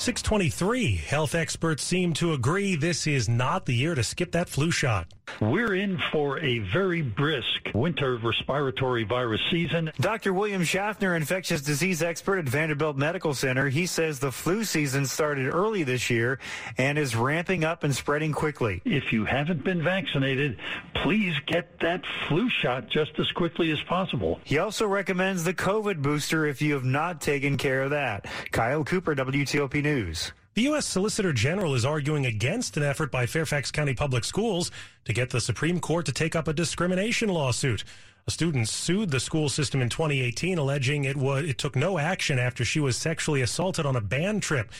623. 0.00 0.96
Health 0.96 1.34
experts 1.34 1.82
seem 1.82 2.12
to 2.14 2.32
agree 2.32 2.76
this 2.76 3.06
is 3.06 3.28
not 3.28 3.66
the 3.66 3.74
year 3.74 3.94
to 3.94 4.02
skip 4.02 4.32
that 4.32 4.48
flu 4.48 4.70
shot. 4.70 5.08
We're 5.40 5.74
in 5.74 5.98
for 6.10 6.40
a 6.40 6.58
very 6.58 7.02
brisk 7.02 7.70
winter 7.74 8.16
respiratory 8.16 9.04
virus 9.04 9.40
season. 9.50 9.92
Dr. 10.00 10.32
William 10.32 10.64
Schaffner, 10.64 11.14
infectious 11.14 11.62
disease 11.62 12.02
expert 12.02 12.38
at 12.38 12.48
Vanderbilt 12.48 12.96
Medical 12.96 13.34
Center, 13.34 13.68
he 13.68 13.86
says 13.86 14.18
the 14.18 14.32
flu 14.32 14.64
season 14.64 15.06
started 15.06 15.48
early 15.52 15.82
this 15.82 16.10
year 16.10 16.38
and 16.76 16.98
is 16.98 17.14
ramping 17.14 17.64
up 17.64 17.84
and 17.84 17.94
spreading 17.94 18.32
quickly. 18.32 18.80
If 18.84 19.12
you 19.12 19.24
haven't 19.24 19.64
been 19.64 19.82
vaccinated, 19.82 20.58
please 20.94 21.34
get 21.46 21.78
that 21.80 22.02
flu 22.26 22.48
shot 22.50 22.88
just 22.88 23.18
as 23.18 23.30
quickly 23.32 23.70
as 23.70 23.80
possible. 23.82 24.40
He 24.44 24.58
also 24.58 24.86
recommends 24.86 25.44
the 25.44 25.54
COVID 25.54 26.02
booster 26.02 26.46
if 26.46 26.62
you 26.62 26.74
have 26.74 26.84
not 26.84 27.20
taken 27.20 27.56
care 27.56 27.82
of 27.82 27.90
that. 27.90 28.26
Kyle 28.50 28.82
Cooper, 28.82 29.14
WTOP 29.14 29.82
News. 29.88 30.32
The 30.52 30.64
U.S. 30.64 30.84
Solicitor 30.84 31.32
General 31.32 31.74
is 31.74 31.86
arguing 31.86 32.26
against 32.26 32.76
an 32.76 32.82
effort 32.82 33.10
by 33.10 33.24
Fairfax 33.24 33.70
County 33.70 33.94
Public 33.94 34.22
Schools 34.22 34.70
to 35.06 35.14
get 35.14 35.30
the 35.30 35.40
Supreme 35.40 35.80
Court 35.80 36.04
to 36.04 36.12
take 36.12 36.36
up 36.36 36.46
a 36.46 36.52
discrimination 36.52 37.30
lawsuit. 37.30 37.84
A 38.26 38.30
student 38.30 38.68
sued 38.68 39.10
the 39.10 39.18
school 39.18 39.48
system 39.48 39.80
in 39.80 39.88
2018, 39.88 40.58
alleging 40.58 41.04
it 41.04 41.16
was 41.16 41.46
it 41.46 41.56
took 41.56 41.74
no 41.74 41.96
action 41.96 42.38
after 42.38 42.66
she 42.66 42.80
was 42.80 42.98
sexually 42.98 43.40
assaulted 43.40 43.86
on 43.86 43.96
a 43.96 44.02
band 44.02 44.42
trip, 44.42 44.70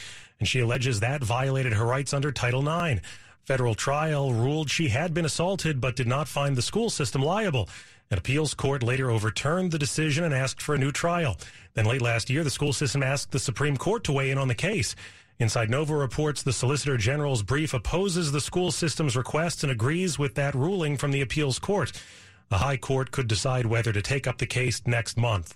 and 0.40 0.46
she 0.46 0.60
alleges 0.60 1.00
that 1.00 1.24
violated 1.24 1.72
her 1.72 1.86
rights 1.86 2.12
under 2.12 2.30
Title 2.30 2.68
IX. 2.68 3.00
Federal 3.44 3.74
trial 3.74 4.34
ruled 4.34 4.68
she 4.68 4.88
had 4.88 5.14
been 5.14 5.24
assaulted, 5.24 5.80
but 5.80 5.96
did 5.96 6.06
not 6.06 6.28
find 6.28 6.54
the 6.54 6.60
school 6.60 6.90
system 6.90 7.22
liable. 7.22 7.66
An 8.10 8.16
appeals 8.16 8.54
court 8.54 8.82
later 8.82 9.10
overturned 9.10 9.70
the 9.70 9.78
decision 9.78 10.24
and 10.24 10.32
asked 10.32 10.62
for 10.62 10.74
a 10.74 10.78
new 10.78 10.90
trial. 10.90 11.36
Then 11.74 11.84
late 11.84 12.00
last 12.00 12.30
year, 12.30 12.42
the 12.42 12.50
school 12.50 12.72
system 12.72 13.02
asked 13.02 13.32
the 13.32 13.38
Supreme 13.38 13.76
Court 13.76 14.02
to 14.04 14.12
weigh 14.12 14.30
in 14.30 14.38
on 14.38 14.48
the 14.48 14.54
case. 14.54 14.96
Inside 15.38 15.68
Nova 15.68 15.94
reports 15.94 16.42
the 16.42 16.52
Solicitor 16.52 16.96
General's 16.96 17.42
brief 17.42 17.74
opposes 17.74 18.32
the 18.32 18.40
school 18.40 18.72
system's 18.72 19.14
request 19.14 19.62
and 19.62 19.70
agrees 19.70 20.18
with 20.18 20.34
that 20.36 20.54
ruling 20.54 20.96
from 20.96 21.12
the 21.12 21.20
appeals 21.20 21.58
court. 21.58 21.92
The 22.48 22.58
High 22.58 22.78
Court 22.78 23.10
could 23.10 23.28
decide 23.28 23.66
whether 23.66 23.92
to 23.92 24.00
take 24.00 24.26
up 24.26 24.38
the 24.38 24.46
case 24.46 24.80
next 24.86 25.18
month. 25.18 25.54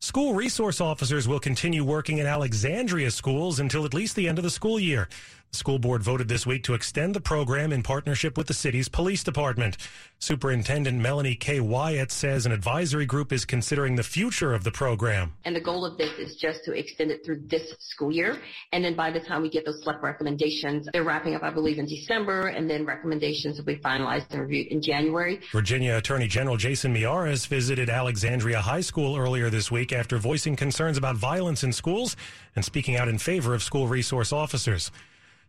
School 0.00 0.34
resource 0.34 0.80
officers 0.80 1.26
will 1.26 1.40
continue 1.40 1.84
working 1.84 2.18
in 2.18 2.26
Alexandria 2.26 3.10
schools 3.10 3.60
until 3.60 3.84
at 3.84 3.94
least 3.94 4.14
the 4.14 4.28
end 4.28 4.38
of 4.38 4.44
the 4.44 4.50
school 4.50 4.78
year. 4.78 5.08
The 5.50 5.56
school 5.56 5.78
board 5.78 6.02
voted 6.02 6.28
this 6.28 6.46
week 6.46 6.62
to 6.64 6.74
extend 6.74 7.14
the 7.14 7.22
program 7.22 7.72
in 7.72 7.82
partnership 7.82 8.36
with 8.36 8.48
the 8.48 8.54
city's 8.54 8.88
police 8.88 9.24
department. 9.24 9.78
Superintendent 10.18 11.00
Melanie 11.00 11.36
Kay-Wyatt 11.36 12.12
says 12.12 12.44
an 12.44 12.52
advisory 12.52 13.06
group 13.06 13.32
is 13.32 13.46
considering 13.46 13.96
the 13.96 14.02
future 14.02 14.52
of 14.52 14.62
the 14.62 14.70
program. 14.70 15.32
And 15.46 15.56
the 15.56 15.60
goal 15.60 15.86
of 15.86 15.96
this 15.96 16.10
is 16.18 16.36
just 16.36 16.64
to 16.64 16.72
extend 16.72 17.10
it 17.10 17.24
through 17.24 17.44
this 17.46 17.74
school 17.78 18.12
year. 18.12 18.38
And 18.72 18.84
then 18.84 18.94
by 18.94 19.10
the 19.10 19.20
time 19.20 19.40
we 19.40 19.48
get 19.48 19.64
those 19.64 19.80
select 19.82 20.02
recommendations, 20.02 20.86
they're 20.92 21.04
wrapping 21.04 21.34
up, 21.34 21.42
I 21.42 21.50
believe, 21.50 21.78
in 21.78 21.86
December, 21.86 22.48
and 22.48 22.68
then 22.68 22.84
recommendations 22.84 23.56
will 23.56 23.64
be 23.64 23.76
finalized 23.76 24.30
and 24.30 24.42
reviewed 24.42 24.66
in 24.66 24.82
January. 24.82 25.40
Virginia 25.50 25.96
Attorney 25.96 26.28
General 26.28 26.58
Jason 26.58 26.92
Miyares 26.94 27.46
visited 27.46 27.88
Alexandria 27.88 28.60
High 28.60 28.82
School 28.82 29.16
earlier 29.16 29.48
this 29.48 29.70
week 29.70 29.94
after 29.94 30.18
voicing 30.18 30.56
concerns 30.56 30.98
about 30.98 31.16
violence 31.16 31.64
in 31.64 31.72
schools 31.72 32.16
and 32.54 32.62
speaking 32.62 32.96
out 32.96 33.08
in 33.08 33.16
favor 33.16 33.54
of 33.54 33.62
school 33.62 33.88
resource 33.88 34.30
officers. 34.30 34.90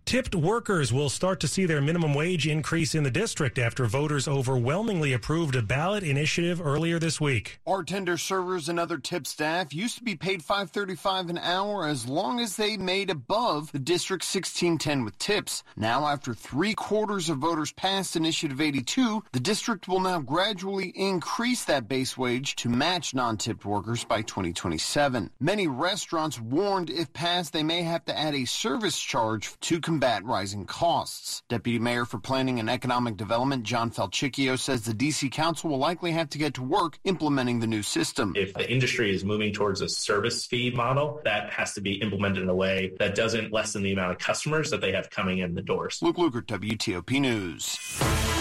Tipped 0.06 0.34
workers 0.34 0.92
will 0.92 1.08
start 1.10 1.40
to 1.40 1.48
see 1.48 1.68
their 1.68 1.82
minimum 1.82 2.16
wage 2.16 2.48
increase 2.48 2.96
in 2.96 3.04
the 3.04 3.12
district 3.12 3.60
after 3.60 3.86
voters 3.86 4.28
overwhelmingly 4.28 5.14
approved 5.14 5.56
a 5.56 5.62
ballot 5.62 6.02
initiative 6.02 6.60
earlier 6.60 6.98
this 6.98 7.22
week. 7.22 7.60
Bartender, 7.64 8.18
servers, 8.18 8.70
and 8.70 8.80
other 8.80 8.98
tip 8.98 9.28
staff 9.28 9.72
used 9.72 10.00
to 10.00 10.04
be 10.04 10.16
paid 10.16 10.42
$5.35 10.42 11.30
an 11.30 11.38
hour 11.38 11.88
as 11.88 12.08
long 12.08 12.40
as 12.40 12.56
they 12.56 12.76
made 12.76 13.12
above 13.12 13.72
the 13.72 13.78
district's 13.78 14.34
1610 14.34 15.06
with 15.06 15.16
tips. 15.20 15.64
Now, 15.76 16.08
after 16.08 16.34
three 16.34 16.74
quarters 16.74 17.30
of 17.30 17.38
voters 17.38 17.72
passed 17.72 18.16
Initiative 18.16 18.60
82, 18.60 19.24
the 19.32 19.40
district 19.40 19.88
will 19.88 20.00
now 20.00 20.22
gradually 20.22 20.90
increase 20.96 21.66
that 21.66 21.88
base 21.88 22.18
wage 22.18 22.56
to 22.56 22.70
match 22.70 23.14
non-tipped 23.14 23.64
workers 23.64 24.06
by 24.06 24.24
2027. 24.24 25.30
Many 25.40 25.68
restaurants 25.68 26.40
warned 26.42 26.90
if 26.90 27.14
passed, 27.14 27.54
they 27.54 27.62
may 27.62 27.84
have 27.84 28.06
to 28.06 28.18
add 28.18 28.34
a 28.34 28.46
service 28.46 29.00
charge 29.00 29.52
to 29.60 29.80
combat 29.90 30.24
rising 30.24 30.66
costs. 30.66 31.42
Deputy 31.50 31.80
Mayor 31.80 32.06
for 32.06 32.20
Planning 32.20 32.60
and 32.60 32.70
Economic 32.70 33.18
Development 33.18 33.64
John 33.64 33.90
Falchicchio 33.90 34.56
says 34.60 34.84
the 34.84 34.94
DC 34.94 35.32
Council 35.32 35.72
will 35.72 35.80
likely 35.80 36.12
have 36.12 36.30
to 36.30 36.38
get 36.38 36.54
to 36.54 36.62
work 36.62 37.00
implementing 37.06 37.60
the 37.60 37.66
new 37.66 37.82
system. 37.82 38.34
If 38.36 38.54
the 38.54 38.72
industry 38.72 39.12
is 39.12 39.26
moving 39.26 39.52
towards 39.52 39.82
a 39.82 39.90
service 39.90 40.46
fee 40.46 40.70
model, 40.70 41.22
that 41.24 41.50
has 41.50 41.74
to 41.74 41.82
be 41.82 41.94
implemented 41.94 42.44
in 42.44 42.50
a 42.50 42.56
way 42.56 42.92
that 43.00 43.16
doesn't 43.16 43.52
lessen 43.52 43.82
the 43.82 43.92
amount 43.92 44.12
of 44.12 44.20
customers 44.20 44.70
that 44.70 44.80
they 44.80 44.92
have 44.92 45.10
coming 45.10 45.40
in 45.40 45.56
the 45.56 45.64
doors. 45.64 45.98
Luke 46.04 46.18
Lukert, 46.18 46.46
WTOP 46.46 47.20
News. 47.20 48.39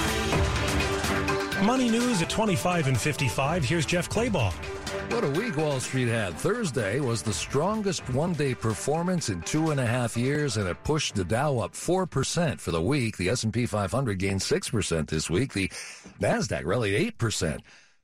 Money 1.65 1.91
news 1.91 2.23
at 2.23 2.31
25 2.31 2.87
and 2.87 2.99
55. 2.99 3.65
Here's 3.65 3.85
Jeff 3.85 4.09
Clabaugh. 4.09 4.53
What 5.13 5.25
a 5.25 5.31
week 5.31 5.57
Wall 5.57 5.81
Street 5.81 6.07
had. 6.07 6.35
Thursday 6.35 7.01
was 7.01 7.21
the 7.21 7.33
strongest 7.33 8.09
one 8.11 8.33
day 8.33 8.55
performance 8.55 9.29
in 9.29 9.43
two 9.43 9.73
and 9.73 9.81
a 9.81 9.87
half 9.87 10.17
years, 10.17 10.57
and 10.57 10.69
it 10.69 10.77
pushed 10.85 11.17
the 11.17 11.25
Dow 11.25 11.59
up 11.59 11.73
4% 11.73 12.61
for 12.61 12.71
the 12.71 12.81
week. 12.81 13.17
The 13.17 13.31
S&P 13.31 13.67
500 13.67 14.19
gained 14.19 14.41
6% 14.41 15.09
this 15.09 15.29
week. 15.29 15.53
The 15.53 15.69
NASDAQ 16.21 16.65
rallied 16.65 17.19
8%. 17.19 17.61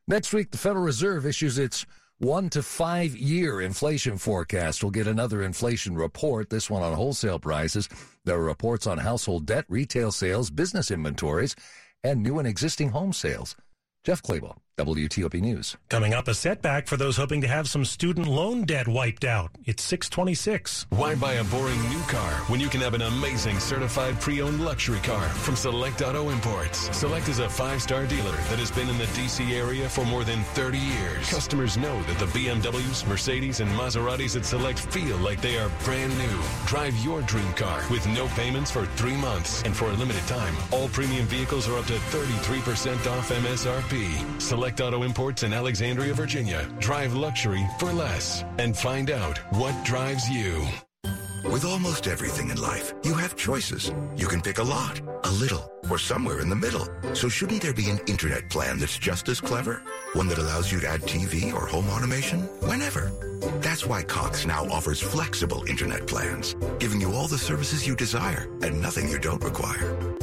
Next 0.09 0.33
week, 0.33 0.51
the 0.51 0.59
Federal 0.59 0.85
Reserve 0.85 1.25
issues 1.25 1.57
its 1.57 1.87
one 2.19 2.49
to 2.51 2.63
five 2.63 3.17
year 3.17 3.61
inflation 3.61 4.19
forecast. 4.19 4.83
We'll 4.83 4.91
get 4.91 5.07
another 5.07 5.43
inflation 5.43 5.95
report, 5.95 6.51
this 6.51 6.71
one 6.71 6.83
on 6.83 6.93
wholesale 6.93 7.39
prices. 7.39 7.89
There 8.25 8.37
are 8.37 8.45
reports 8.45 8.87
on 8.87 8.99
household 8.99 9.47
debt, 9.47 9.65
retail 9.69 10.11
sales, 10.11 10.51
business 10.51 10.91
inventories, 10.91 11.55
and 12.05 12.23
new 12.23 12.39
and 12.39 12.47
existing 12.47 12.91
home 12.91 13.13
sales. 13.13 13.57
Jeff 14.05 14.23
Clabaugh, 14.23 14.59
WTOP 14.77 15.41
News. 15.41 15.77
Coming 15.89 16.15
up, 16.15 16.27
a 16.27 16.35
setback 16.35 16.89
for 16.89 16.97
those 16.97 17.17
hoping 17.17 17.41
to 17.43 17.47
have 17.47 17.69
some 17.69 17.85
student 17.85 18.27
loan 18.27 18.65
debt 18.65 18.89
wiped 18.89 19.25
out. 19.25 19.53
It's 19.67 19.85
626. 19.85 20.87
Why 20.91 21.15
buy 21.15 21.35
a 21.35 21.45
boring 21.45 21.81
new 21.91 22.01
car 22.03 22.33
when 22.49 22.59
you 22.59 22.69
can 22.69 22.81
have 22.81 22.95
an 22.95 23.03
amazing 23.03 23.61
certified 23.61 24.21
pre-owned 24.21 24.65
luxury 24.65 24.99
car 24.99 25.23
from 25.29 25.55
Select 25.55 26.03
Auto 26.03 26.31
Imports? 26.31 26.95
Select 26.97 27.29
is 27.29 27.39
a 27.39 27.49
five-star 27.49 28.07
dealer 28.07 28.33
that 28.33 28.59
has 28.59 28.73
been 28.73 28.89
in 28.89 28.99
the 28.99 29.07
D.C. 29.15 29.55
area 29.55 29.89
for 29.89 30.05
more 30.07 30.25
than 30.25 30.43
30 30.55 30.79
years. 30.79 31.31
Customers 31.31 31.77
know 31.77 32.03
that 32.03 32.19
the 32.19 32.27
BMWs, 32.27 33.07
Mercedes, 33.07 33.61
and 33.61 33.71
Maseratis 33.73 34.37
at 34.37 34.45
Select 34.45 34.81
feel 34.81 35.17
like 35.19 35.41
they 35.41 35.57
are 35.57 35.71
brand 35.85 36.17
new. 36.19 36.41
Drive 36.67 36.97
your 36.97 37.23
dream 37.23 37.53
car 37.53 37.81
with 37.93 38.05
no 38.09 38.27
payments 38.29 38.73
for 38.73 38.87
three 38.97 39.17
months. 39.17 39.63
And 39.63 39.77
for 39.77 39.85
a 39.91 39.93
limited 39.93 40.27
time, 40.27 40.55
all 40.73 40.89
premium 40.89 41.27
vehicles 41.27 41.69
are 41.69 41.79
up 41.79 41.87
to 41.87 41.93
33% 41.95 43.07
off 43.07 43.31
MSRP. 43.31 44.43
Select 44.43 44.64
Auto 44.65 45.03
Imports 45.03 45.43
in 45.43 45.53
Alexandria, 45.53 46.15
Virginia. 46.15 46.67
Drive 46.79 47.13
luxury 47.13 47.67
for 47.79 47.93
less 47.93 48.45
and 48.59 48.75
find 48.75 49.11
out 49.11 49.37
what 49.53 49.75
drives 49.85 50.29
you. 50.31 50.67
With 51.45 51.67
almost 51.67 52.07
everything 52.07 52.49
in 52.49 52.61
life, 52.61 52.95
you 53.05 53.13
have 53.15 53.37
choices. 53.37 53.93
You 54.17 54.27
can 54.27 54.41
pick 54.41 54.59
a 54.59 54.63
lot, 54.63 55.03
a 55.25 55.31
little, 55.33 55.71
or 55.91 55.99
somewhere 55.99 56.41
in 56.41 56.49
the 56.49 56.57
middle. 56.57 56.89
So 57.13 57.29
shouldn't 57.29 57.61
there 57.61 57.75
be 57.75 57.91
an 57.91 58.01
internet 58.07 58.49
plan 58.49 58.79
that's 58.79 58.99
just 58.99 59.29
as 59.29 59.39
clever? 59.39 59.83
One 60.15 60.29
that 60.29 60.39
allows 60.39 60.73
you 60.73 60.81
to 60.81 60.89
add 60.89 61.03
TV 61.03 61.53
or 61.53 61.67
home 61.67 61.91
automation 61.91 62.41
whenever. 62.61 63.13
That's 63.61 63.85
why 63.85 64.03
Cox 64.03 64.47
now 64.47 64.65
offers 64.65 65.03
flexible 65.03 65.65
internet 65.65 66.07
plans, 66.07 66.57
giving 66.79 67.03
you 67.03 67.13
all 67.13 67.29
the 67.29 67.37
services 67.37 67.87
you 67.87 67.95
desire 67.95 68.49
and 68.63 68.81
nothing 68.81 69.09
you 69.09 69.19
don't 69.19 69.45
require. 69.45 70.14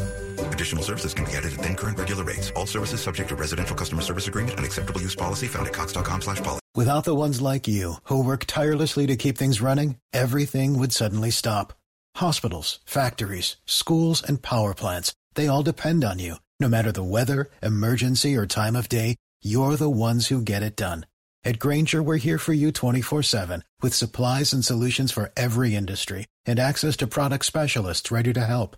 Additional 0.62 0.84
services 0.84 1.16
can 1.16 1.26
be 1.26 1.32
added 1.32 1.54
at 1.54 1.60
then 1.60 1.76
current 1.76 1.98
regular 1.98 2.24
rates. 2.24 2.52
All 2.56 2.68
services 2.68 3.02
subject 3.02 3.30
to 3.30 3.36
residential 3.36 3.76
customer 3.76 4.04
service 4.04 4.28
agreement 4.28 4.58
and 4.58 4.64
acceptable 4.64 5.02
use 5.02 5.16
policy 5.16 5.48
found 5.48 5.66
at 5.66 5.74
cox.com 5.74 6.22
slash 6.22 6.40
policy. 6.44 6.62
Without 6.76 7.04
the 7.04 7.16
ones 7.16 7.42
like 7.42 7.68
you, 7.68 7.96
who 8.04 8.24
work 8.24 8.46
tirelessly 8.46 9.08
to 9.08 9.16
keep 9.16 9.40
things 9.40 9.60
running, 9.60 9.96
everything 10.14 10.78
would 10.78 10.94
suddenly 10.94 11.32
stop. 11.32 11.74
Hospitals, 12.18 12.78
factories, 12.86 13.56
schools, 13.66 14.22
and 14.22 14.44
power 14.44 14.76
plants, 14.76 15.14
they 15.34 15.48
all 15.48 15.64
depend 15.64 16.04
on 16.04 16.20
you. 16.20 16.36
No 16.60 16.70
matter 16.70 16.92
the 16.92 17.12
weather, 17.18 17.50
emergency, 17.64 18.36
or 18.36 18.46
time 18.46 18.76
of 18.76 18.88
day, 18.88 19.16
you're 19.42 19.78
the 19.78 19.90
ones 19.90 20.28
who 20.28 20.44
get 20.44 20.62
it 20.62 20.76
done. 20.76 21.08
At 21.44 21.58
Grainger, 21.58 22.04
we're 22.04 22.18
here 22.18 22.38
for 22.38 22.54
you 22.54 22.72
24-7 22.72 23.64
with 23.82 23.96
supplies 23.96 24.54
and 24.54 24.64
solutions 24.64 25.12
for 25.12 25.32
every 25.36 25.76
industry 25.76 26.28
and 26.46 26.60
access 26.60 26.96
to 26.98 27.08
product 27.08 27.46
specialists 27.46 28.12
ready 28.12 28.32
to 28.34 28.46
help. 28.46 28.78